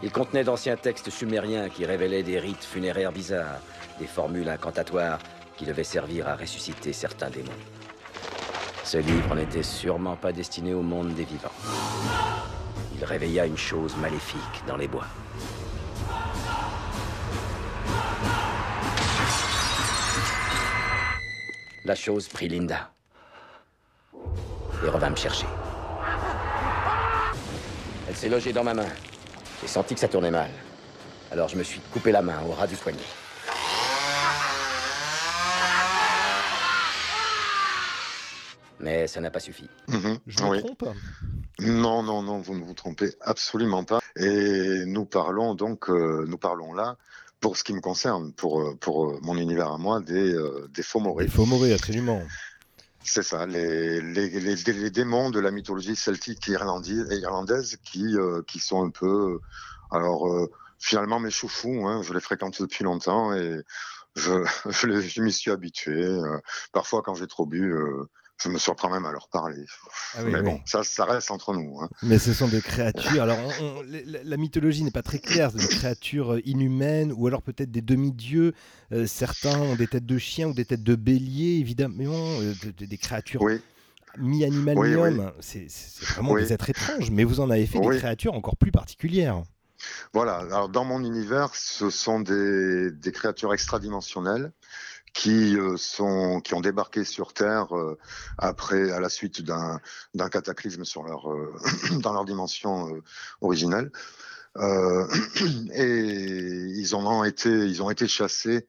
Il 0.00 0.12
contenait 0.12 0.44
d'anciens 0.44 0.76
textes 0.76 1.10
sumériens 1.10 1.68
qui 1.68 1.84
révélaient 1.84 2.22
des 2.22 2.38
rites 2.38 2.62
funéraires 2.62 3.10
bizarres, 3.10 3.60
des 3.98 4.06
formules 4.06 4.48
incantatoires 4.48 5.18
qui 5.56 5.64
devaient 5.64 5.82
servir 5.82 6.28
à 6.28 6.36
ressusciter 6.36 6.92
certains 6.92 7.30
démons. 7.30 7.50
Ce 8.84 8.98
livre 8.98 9.34
n'était 9.34 9.64
sûrement 9.64 10.14
pas 10.14 10.32
destiné 10.32 10.72
au 10.72 10.82
monde 10.82 11.14
des 11.14 11.24
vivants. 11.24 11.52
Il 12.96 13.04
réveilla 13.04 13.44
une 13.44 13.58
chose 13.58 13.96
maléfique 13.96 14.38
dans 14.68 14.76
les 14.76 14.86
bois. 14.86 15.06
La 21.84 21.94
chose 21.96 22.28
prit 22.28 22.48
Linda 22.48 22.92
et 24.84 24.88
revint 24.88 25.10
me 25.10 25.16
chercher. 25.16 25.46
Elle 28.08 28.16
s'est 28.16 28.28
logée 28.28 28.52
dans 28.52 28.64
ma 28.64 28.74
main. 28.74 28.86
J'ai 29.60 29.68
senti 29.68 29.94
que 29.94 30.00
ça 30.00 30.08
tournait 30.08 30.30
mal. 30.30 30.50
Alors 31.30 31.48
je 31.48 31.56
me 31.56 31.62
suis 31.62 31.80
coupé 31.92 32.12
la 32.12 32.22
main 32.22 32.40
au 32.48 32.52
ras 32.52 32.66
du 32.66 32.76
poignet. 32.76 32.98
Mais 38.80 39.08
ça 39.08 39.20
n'a 39.20 39.30
pas 39.30 39.40
suffi. 39.40 39.68
Mhm. 39.88 40.18
Je 40.26 40.44
me 40.44 40.60
trompe 40.60 40.84
Non, 41.60 42.02
non, 42.02 42.22
non, 42.22 42.38
vous 42.38 42.54
ne 42.54 42.62
vous 42.64 42.74
trompez 42.74 43.10
absolument 43.20 43.82
pas. 43.84 43.98
Et 44.16 44.84
nous 44.86 45.04
parlons 45.04 45.54
donc, 45.54 45.90
euh, 45.90 46.24
nous 46.28 46.38
parlons 46.38 46.72
là, 46.72 46.96
pour 47.40 47.56
ce 47.56 47.64
qui 47.64 47.74
me 47.74 47.80
concerne, 47.80 48.32
pour, 48.32 48.60
euh, 48.60 48.76
pour 48.80 49.06
euh, 49.06 49.18
mon 49.22 49.36
univers 49.36 49.72
à 49.72 49.78
moi, 49.78 50.00
des, 50.00 50.32
des 50.70 50.82
faux 50.82 51.00
morés. 51.00 51.24
Des 51.24 51.30
faux 51.30 51.46
morés, 51.46 51.72
absolument. 51.74 52.22
C'est 53.04 53.22
ça, 53.22 53.46
les, 53.46 54.00
les, 54.00 54.28
les, 54.28 54.90
démons 54.90 55.30
de 55.30 55.40
la 55.40 55.50
mythologie 55.50 55.96
celtique 55.96 56.48
et 56.48 56.52
irlandaise, 56.52 57.78
qui, 57.82 58.04
euh, 58.16 58.42
qui 58.46 58.58
sont 58.58 58.84
un 58.84 58.90
peu. 58.90 59.38
Alors, 59.90 60.28
euh, 60.28 60.50
finalement, 60.78 61.18
mes 61.20 61.30
choufous, 61.30 61.86
hein, 61.86 62.02
je 62.02 62.12
les 62.12 62.20
fréquente 62.20 62.60
depuis 62.60 62.84
longtemps 62.84 63.32
et 63.34 63.62
je, 64.16 64.44
je, 64.70 65.00
je 65.00 65.22
m'y 65.22 65.32
suis 65.32 65.50
habitué. 65.50 66.04
Euh, 66.04 66.38
parfois, 66.72 67.02
quand 67.02 67.14
j'ai 67.14 67.26
trop 67.26 67.46
bu, 67.46 67.74
je 68.40 68.48
me 68.48 68.58
surprends 68.58 68.90
même 68.90 69.04
à 69.04 69.10
leur 69.10 69.28
parler. 69.28 69.64
Ah 70.14 70.22
mais 70.22 70.42
bon, 70.42 70.60
ça, 70.64 70.84
ça 70.84 71.04
reste 71.04 71.30
entre 71.30 71.52
nous. 71.54 71.80
Hein. 71.80 71.88
Mais 72.02 72.18
ce 72.18 72.32
sont 72.32 72.46
des 72.46 72.60
créatures. 72.60 73.22
Alors, 73.22 73.38
la, 74.24 74.36
mythologie 74.36 74.84
n'est 74.84 74.92
pas 74.92 75.02
très 75.02 75.18
claire. 75.18 75.50
Des 75.52 75.66
créatures 75.66 76.34
euh, 76.34 76.40
inhumaines 76.44 77.12
ou 77.16 77.26
alors 77.26 77.42
peut-être 77.42 77.70
des 77.70 77.82
demi-dieux. 77.82 78.54
Euh, 78.92 79.06
certains 79.06 79.58
ont 79.58 79.74
des 79.74 79.88
têtes 79.88 80.06
de 80.06 80.18
chiens 80.18 80.48
ou 80.48 80.52
des 80.54 80.64
têtes 80.64 80.84
de 80.84 80.94
bélier, 80.94 81.58
évidemment. 81.58 82.14
Euh, 82.40 82.54
des 82.78 82.98
créatures 82.98 83.44
mi-animal, 84.18 84.76
mi-homme. 84.78 85.32
C'est 85.40 85.68
vraiment 86.02 86.36
des 86.36 86.52
êtres 86.52 86.70
étranges. 86.70 87.10
Mais 87.10 87.24
vous 87.24 87.40
en 87.40 87.50
avez 87.50 87.66
fait 87.66 87.80
des 87.80 87.98
créatures 87.98 88.34
encore 88.34 88.56
plus 88.56 88.72
particulières. 88.72 89.42
Voilà. 90.12 90.38
Alors, 90.38 90.68
dans 90.68 90.84
mon 90.84 91.04
univers, 91.04 91.54
ce 91.54 91.90
sont 91.90 92.20
des, 92.20 92.90
des 92.90 93.12
créatures 93.12 93.52
extradimensionnelles 93.52 94.52
qui 95.18 95.58
euh, 95.58 95.76
sont 95.76 96.40
qui 96.40 96.54
ont 96.54 96.60
débarqué 96.60 97.02
sur 97.02 97.32
Terre 97.32 97.76
euh, 97.76 97.98
après 98.38 98.92
à 98.92 99.00
la 99.00 99.08
suite 99.08 99.42
d'un 99.42 99.80
d'un 100.14 100.28
cataclysme 100.28 100.84
sur 100.84 101.02
leur 101.02 101.28
euh, 101.28 101.52
dans 102.02 102.12
leur 102.12 102.24
dimension 102.24 102.88
originelle. 103.40 103.90
Et 105.74 105.90
ils 106.82 106.96
ont 106.96 107.24
été 107.24 107.50
ils 107.50 107.82
ont 107.82 107.90
été 107.90 108.06
chassés 108.06 108.68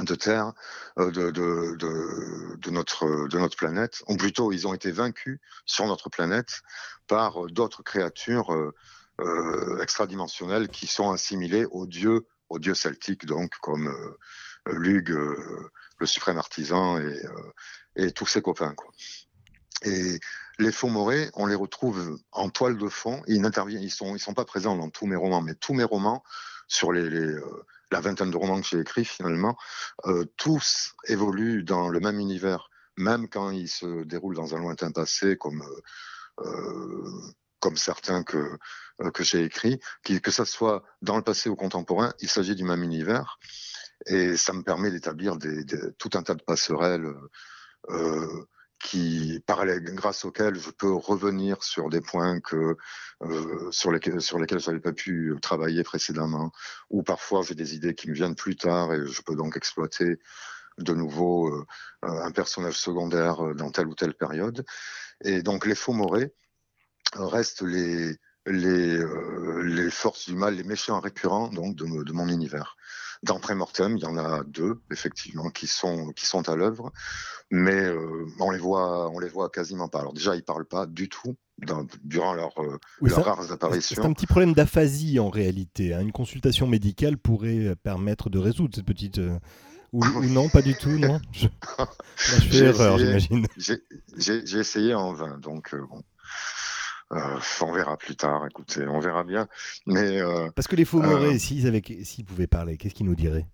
de 0.00 0.14
Terre, 0.14 0.54
de, 0.96 1.10
de, 1.10 1.76
de, 1.76 2.70
notre, 2.70 3.28
de 3.28 3.38
notre 3.38 3.56
planète, 3.56 4.02
ou 4.08 4.16
plutôt 4.16 4.50
ils 4.50 4.66
ont 4.66 4.72
été 4.72 4.90
vaincus 4.90 5.38
sur 5.66 5.86
notre 5.86 6.08
planète 6.08 6.62
par 7.06 7.46
d'autres 7.48 7.82
créatures 7.82 8.72
extradimensionnelles 9.82 10.68
qui 10.68 10.86
sont 10.86 11.10
assimilées 11.10 11.66
aux 11.70 11.86
dieux, 11.86 12.26
aux 12.48 12.58
dieux 12.58 12.74
celtiques, 12.74 13.26
donc 13.26 13.52
comme 13.60 13.94
euh, 14.68 15.70
le 15.98 16.06
suprême 16.06 16.38
artisan 16.38 16.98
et, 16.98 17.20
euh, 17.98 18.10
tous 18.10 18.26
ses 18.26 18.42
copains. 18.42 18.74
Et 19.82 20.18
les 20.58 20.72
faux 20.72 20.88
morés, 20.88 21.30
on 21.34 21.46
les 21.46 21.54
retrouve 21.54 22.18
en 22.32 22.50
toile 22.50 22.76
de 22.76 22.88
fond. 22.88 23.22
Ils 23.26 23.40
n'interviennent, 23.40 23.82
ils 23.82 23.90
sont, 23.90 24.16
sont 24.18 24.34
pas 24.34 24.44
présents 24.44 24.76
dans 24.76 24.90
tous 24.90 25.06
mes 25.06 25.16
romans, 25.16 25.42
mais 25.42 25.54
tous 25.54 25.74
mes 25.74 25.84
romans, 25.84 26.22
sur 26.68 26.92
euh, 26.92 27.64
la 27.90 28.00
vingtaine 28.00 28.30
de 28.30 28.36
romans 28.36 28.60
que 28.60 28.66
j'ai 28.66 28.78
écrits 28.78 29.04
finalement, 29.04 29.56
tous 30.36 30.94
évoluent 31.06 31.64
dans 31.64 31.88
le 31.88 31.98
même 31.98 32.20
univers, 32.20 32.70
même 32.96 33.28
quand 33.28 33.50
ils 33.50 33.68
se 33.68 34.04
déroulent 34.04 34.36
dans 34.36 34.54
un 34.54 34.60
lointain 34.60 34.92
passé, 34.92 35.36
comme 35.36 35.64
certains 37.76 38.22
que 38.22 38.58
que 39.14 39.24
j'ai 39.24 39.44
écrits, 39.44 39.80
que 40.04 40.30
ça 40.30 40.44
soit 40.44 40.84
dans 41.02 41.16
le 41.16 41.22
passé 41.22 41.48
ou 41.48 41.56
contemporain, 41.56 42.12
il 42.20 42.28
s'agit 42.28 42.54
du 42.54 42.64
même 42.64 42.82
univers. 42.82 43.38
Et 44.06 44.36
ça 44.36 44.52
me 44.52 44.62
permet 44.62 44.90
d'établir 44.90 45.36
tout 45.98 46.10
un 46.14 46.22
tas 46.22 46.34
de 46.34 46.42
passerelles 46.42 47.12
euh, 47.90 48.46
qui, 48.78 49.42
grâce 49.46 50.24
auxquelles 50.24 50.58
je 50.58 50.70
peux 50.70 50.92
revenir 50.92 51.62
sur 51.62 51.90
des 51.90 52.00
points 52.00 52.40
que, 52.40 52.76
euh, 53.22 53.70
sur, 53.70 53.92
lesquels, 53.92 54.20
je 54.20 54.70
n'avais 54.70 54.80
pas 54.80 54.92
pu 54.92 55.36
travailler 55.42 55.82
précédemment, 55.82 56.50
ou 56.88 57.02
parfois 57.02 57.42
j'ai 57.42 57.54
des 57.54 57.74
idées 57.74 57.94
qui 57.94 58.08
me 58.08 58.14
viennent 58.14 58.34
plus 58.34 58.56
tard 58.56 58.94
et 58.94 59.06
je 59.06 59.20
peux 59.20 59.36
donc 59.36 59.58
exploiter 59.58 60.18
de 60.78 60.94
nouveau 60.94 61.54
euh, 61.54 61.66
un 62.00 62.30
personnage 62.30 62.78
secondaire 62.78 63.54
dans 63.54 63.70
telle 63.70 63.86
ou 63.86 63.94
telle 63.94 64.14
période. 64.14 64.64
Et 65.24 65.42
donc 65.42 65.66
les 65.66 65.74
faux 65.74 65.92
morés 65.92 66.32
restent 67.12 67.60
les, 67.60 68.16
forces 69.90 70.26
du 70.26 70.36
mal, 70.36 70.54
les 70.54 70.64
méchants 70.64 71.00
récurrents 71.00 71.48
donc 71.48 71.76
de 71.76 72.12
mon 72.12 72.28
univers. 72.28 72.78
Dans 73.22 73.38
Prémortem, 73.38 73.98
il 73.98 74.02
y 74.02 74.06
en 74.06 74.16
a 74.16 74.42
deux, 74.44 74.80
effectivement, 74.90 75.50
qui 75.50 75.66
sont, 75.66 76.10
qui 76.12 76.24
sont 76.24 76.48
à 76.48 76.56
l'œuvre, 76.56 76.90
mais 77.50 77.74
euh, 77.84 78.26
on 78.38 78.50
les 78.50 78.58
voit, 78.58 79.10
on 79.10 79.18
les 79.18 79.28
voit 79.28 79.50
quasiment 79.50 79.88
pas. 79.88 80.00
Alors 80.00 80.14
déjà, 80.14 80.34
ils 80.36 80.42
parlent 80.42 80.64
pas 80.64 80.86
du 80.86 81.10
tout 81.10 81.36
dans, 81.58 81.86
durant 82.02 82.32
leur, 82.32 82.58
euh, 82.62 82.78
Oui, 83.02 83.10
leurs 83.10 83.18
ça- 83.24 83.32
rares 83.34 83.44
C'est 83.44 83.52
apparitions. 83.52 84.04
un 84.04 84.14
petit 84.14 84.26
problème 84.26 84.54
d'aphasie 84.54 85.18
en 85.18 85.28
réalité. 85.28 85.92
hein. 85.92 86.00
Une 86.00 86.12
consultation 86.12 86.66
médicale 86.66 87.18
pourrait 87.18 87.76
permettre 87.82 88.30
de 88.30 88.38
résoudre 88.38 88.74
cette 88.74 88.86
petite. 88.86 89.18
euh, 89.18 89.38
Ou, 89.92 90.02
ou 90.02 90.24
non, 90.24 90.48
pas 90.48 90.62
du 90.62 90.74
tout, 90.74 90.88
non? 90.98 91.20
Je... 91.32 91.46
Là, 91.78 91.88
je 92.16 92.32
fais 92.32 92.40
J'ai 92.52 92.64
erreur, 92.64 92.98
essayé. 92.98 93.18
j'imagine. 93.20 93.46
J'ai 94.16 94.58
essayé 94.58 94.94
en 94.94 95.12
vain, 95.12 95.36
donc 95.38 95.74
euh, 95.74 95.84
bon. 95.90 96.02
Euh, 97.12 97.38
on 97.62 97.72
verra 97.72 97.96
plus 97.96 98.14
tard, 98.16 98.46
écoutez, 98.46 98.86
on 98.86 99.00
verra 99.00 99.24
bien. 99.24 99.48
Mais 99.86 100.20
euh, 100.20 100.48
Parce 100.54 100.68
que 100.68 100.76
les 100.76 100.84
faux 100.84 101.02
Euh. 101.02 101.06
morets, 101.06 101.38
s'ils 101.38 102.24
pouvaient 102.24 102.46
parler, 102.46 102.76
qu'est-ce 102.76 102.94
qu'ils 102.94 103.06
nous 103.06 103.16
diraient? 103.16 103.46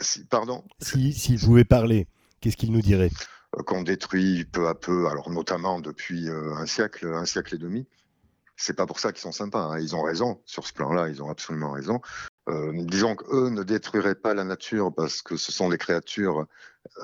Si, 0.00 0.24
pardon, 0.24 0.64
Si- 0.80 1.12
S'ils 1.12 1.38
pouvaient 1.40 1.64
parler, 1.64 2.08
qu'est-ce 2.40 2.56
qu'ils 2.56 2.72
nous 2.72 2.80
diraient? 2.80 3.10
Euh, 3.58 3.62
qu'on 3.62 3.82
détruit 3.82 4.44
peu 4.46 4.66
à 4.68 4.74
peu, 4.74 5.08
alors 5.08 5.30
notamment 5.30 5.78
depuis 5.80 6.28
euh, 6.28 6.54
un 6.54 6.66
siècle, 6.66 7.06
un 7.06 7.26
siècle 7.26 7.54
et 7.54 7.58
demi. 7.58 7.86
C'est 8.56 8.74
pas 8.76 8.86
pour 8.86 8.98
ça 9.00 9.12
qu'ils 9.12 9.20
sont 9.22 9.32
sympas. 9.32 9.64
hein. 9.64 9.78
Ils 9.78 9.94
ont 9.94 10.02
raison 10.02 10.40
sur 10.46 10.66
ce 10.66 10.72
plan-là. 10.72 11.08
Ils 11.08 11.22
ont 11.22 11.28
absolument 11.30 11.72
raison. 11.72 12.00
Euh, 12.48 12.72
disons 12.86 13.14
qu'eux 13.14 13.50
ne 13.50 13.62
détruiraient 13.62 14.14
pas 14.14 14.34
la 14.34 14.44
nature 14.44 14.92
parce 14.94 15.20
que 15.22 15.36
ce 15.36 15.52
sont 15.52 15.68
des 15.68 15.78
créatures 15.78 16.46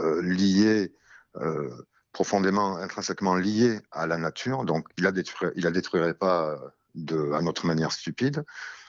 euh, 0.01 0.23
liées, 0.23 0.93
euh, 1.37 1.71
profondément, 2.19 2.79
intrinsèquement 2.79 3.37
liées 3.37 3.79
à 3.93 4.09
la 4.09 4.19
nature. 4.19 4.65
Donc, 4.65 4.89
ils 4.97 5.05
la 5.05 5.13
détruiraient, 5.13 5.53
ils 5.55 5.63
la 5.63 5.71
détruiraient 5.71 6.19
pas 6.27 6.59
de, 6.97 7.31
à 7.33 7.41
notre 7.43 7.65
manière 7.65 7.93
stupide, 7.93 8.45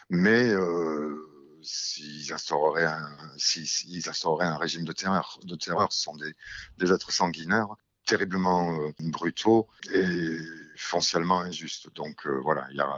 mais 0.09 0.49
euh, 0.49 1.59
s'ils 1.61 2.33
instaureraient 2.33 2.87
un, 2.87 3.07
un 4.39 4.57
régime 4.57 4.83
de 4.83 4.93
terreur, 4.93 5.39
de 5.43 5.55
terreur, 5.55 5.93
ce 5.93 6.01
sont 6.01 6.15
des, 6.15 6.33
des 6.79 6.91
êtres 6.91 7.11
sanguinaires, 7.11 7.71
terriblement 8.07 8.63
euh, 8.81 8.91
brutaux 8.99 9.67
et 9.93 10.39
foncièrement 10.75 11.41
injustes. 11.41 11.93
Donc 11.93 12.25
euh, 12.25 12.39
voilà, 12.41 12.65
il 12.71 12.77
y 12.77 12.81
a 12.81 12.91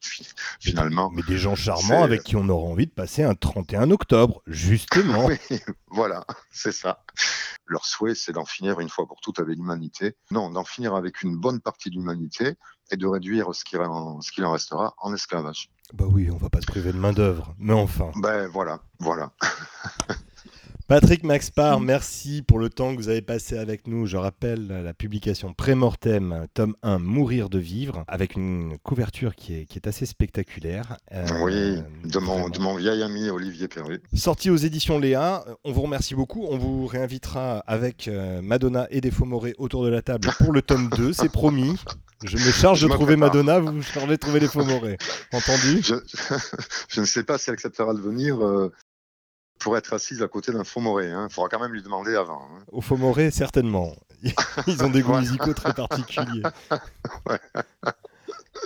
finalement. 0.60 1.10
Mais 1.10 1.22
des 1.22 1.38
gens 1.38 1.54
charmants 1.54 2.02
avec 2.02 2.22
qui 2.22 2.36
on 2.36 2.48
aura 2.48 2.68
envie 2.68 2.86
de 2.86 2.92
passer 2.92 3.22
un 3.22 3.34
31 3.34 3.90
octobre, 3.90 4.42
justement. 4.46 5.28
Oui, 5.50 5.60
voilà, 5.88 6.24
c'est 6.50 6.72
ça. 6.72 7.04
Leur 7.66 7.84
souhait, 7.84 8.14
c'est 8.14 8.32
d'en 8.32 8.44
finir 8.44 8.80
une 8.80 8.88
fois 8.88 9.06
pour 9.06 9.20
toutes 9.20 9.40
avec 9.40 9.56
l'humanité. 9.56 10.16
Non, 10.30 10.50
d'en 10.50 10.64
finir 10.64 10.94
avec 10.94 11.22
une 11.22 11.36
bonne 11.36 11.60
partie 11.60 11.90
de 11.90 11.96
l'humanité 11.96 12.54
et 12.90 12.96
de 12.96 13.06
réduire 13.06 13.54
ce 13.54 13.64
qu'il 13.64 13.80
en, 13.80 14.20
en 14.20 14.52
restera 14.52 14.94
en 14.98 15.12
esclavage. 15.12 15.70
Bah 15.92 16.06
oui, 16.08 16.30
on 16.30 16.36
va 16.36 16.48
pas 16.48 16.60
se 16.60 16.66
priver 16.66 16.92
de 16.92 16.98
main-d'œuvre. 16.98 17.54
Mais 17.58 17.74
enfin. 17.74 18.10
Ben 18.16 18.46
voilà, 18.48 18.80
voilà. 19.00 19.32
Patrick 20.88 21.22
Maxpar, 21.22 21.80
merci 21.80 22.40
pour 22.40 22.58
le 22.58 22.70
temps 22.70 22.96
que 22.96 22.96
vous 22.96 23.10
avez 23.10 23.20
passé 23.20 23.58
avec 23.58 23.86
nous. 23.86 24.06
Je 24.06 24.16
rappelle 24.16 24.68
la 24.68 24.94
publication 24.94 25.52
Prémortem, 25.52 26.46
tome 26.54 26.76
1, 26.82 26.98
Mourir 26.98 27.50
de 27.50 27.58
vivre, 27.58 28.04
avec 28.08 28.36
une 28.36 28.78
couverture 28.78 29.34
qui 29.34 29.54
est, 29.54 29.64
qui 29.66 29.76
est 29.76 29.86
assez 29.86 30.06
spectaculaire. 30.06 30.96
Euh, 31.12 31.26
oui, 31.44 31.82
de 32.10 32.18
mon, 32.18 32.32
vraiment. 32.32 32.48
de 32.48 32.58
mon 32.60 32.74
vieil 32.76 33.02
ami 33.02 33.28
Olivier 33.28 33.68
Perru. 33.68 34.00
Sorti 34.14 34.48
aux 34.48 34.56
éditions 34.56 34.98
Léa, 34.98 35.44
on 35.62 35.72
vous 35.72 35.82
remercie 35.82 36.14
beaucoup. 36.14 36.46
On 36.48 36.56
vous 36.56 36.86
réinvitera 36.86 37.58
avec 37.66 38.08
euh, 38.08 38.40
Madonna 38.40 38.86
et 38.90 39.02
des 39.02 39.10
faux 39.10 39.26
morets 39.26 39.54
autour 39.58 39.84
de 39.84 39.90
la 39.90 40.00
table 40.00 40.30
pour 40.38 40.52
le 40.54 40.62
tome 40.62 40.88
2, 40.96 41.12
c'est 41.12 41.30
promis. 41.30 41.76
Je 42.24 42.38
me 42.38 42.50
charge 42.50 42.80
Je 42.80 42.86
de 42.86 42.90
me 42.90 42.94
trouver 42.94 43.18
prépare. 43.18 43.34
Madonna, 43.34 43.60
vous 43.60 43.76
vous 43.76 43.82
chargez 43.82 44.12
de 44.12 44.16
trouver 44.16 44.40
les 44.40 44.48
faux 44.48 44.64
morets. 44.64 44.96
Entendu? 45.34 45.82
Je, 45.82 45.96
je 46.88 47.00
ne 47.02 47.06
sais 47.06 47.24
pas 47.24 47.36
si 47.36 47.50
elle 47.50 47.54
acceptera 47.54 47.92
de 47.92 48.00
venir 48.00 48.42
euh, 48.42 48.72
pour 49.58 49.76
être 49.76 49.92
assise 49.92 50.22
à 50.22 50.28
côté 50.28 50.52
d'un 50.52 50.64
faux 50.64 50.80
moré. 50.80 51.08
Il 51.10 51.28
faudra 51.32 51.48
quand 51.48 51.60
même 51.60 51.72
lui 51.72 51.82
demander 51.82 52.14
avant. 52.14 52.42
hein. 52.42 52.64
Au 52.72 52.80
faux 52.80 52.96
morets, 52.96 53.30
certainement. 53.30 53.92
Ils 54.66 54.82
ont 54.84 54.90
des 54.90 55.02
goûts 55.02 55.16
musicaux 55.18 55.54
très 55.54 55.72
particuliers. 55.74 56.42
Ouais. 57.28 57.38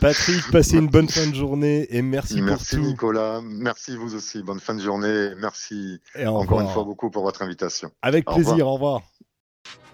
Patrick, 0.00 0.50
passez 0.50 0.78
une 0.78 0.88
bonne 0.88 1.08
fin 1.08 1.26
de 1.28 1.34
journée 1.34 1.86
et 1.94 2.00
merci, 2.02 2.40
Merci 2.40 2.76
pour 2.76 2.84
tout. 2.84 2.90
Nicolas, 2.90 3.40
merci 3.42 3.96
vous 3.96 4.14
aussi. 4.14 4.42
Bonne 4.42 4.58
fin 4.60 4.74
de 4.74 4.80
journée. 4.80 5.30
Merci 5.38 6.00
Et 6.14 6.26
encore 6.26 6.60
une 6.60 6.68
fois 6.68 6.84
beaucoup 6.84 7.10
pour 7.10 7.22
votre 7.22 7.42
invitation. 7.42 7.90
Avec 8.02 8.28
Au 8.30 8.34
plaisir, 8.34 8.66
au 8.66 8.72
revoir. 8.74 9.02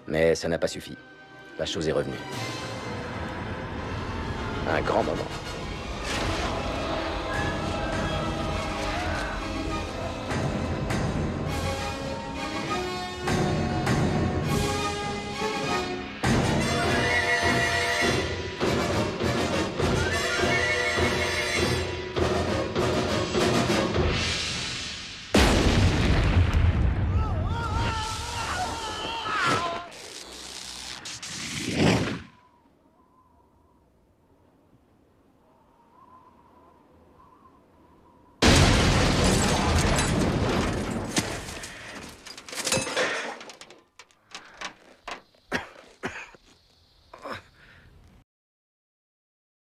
Mais 0.07 0.35
ça 0.35 0.47
n'a 0.47 0.57
pas 0.57 0.67
suffi. 0.67 0.97
La 1.59 1.65
chose 1.65 1.87
est 1.87 1.91
revenue. 1.91 2.15
Un 4.69 4.81
grand 4.81 5.03
moment. 5.03 5.17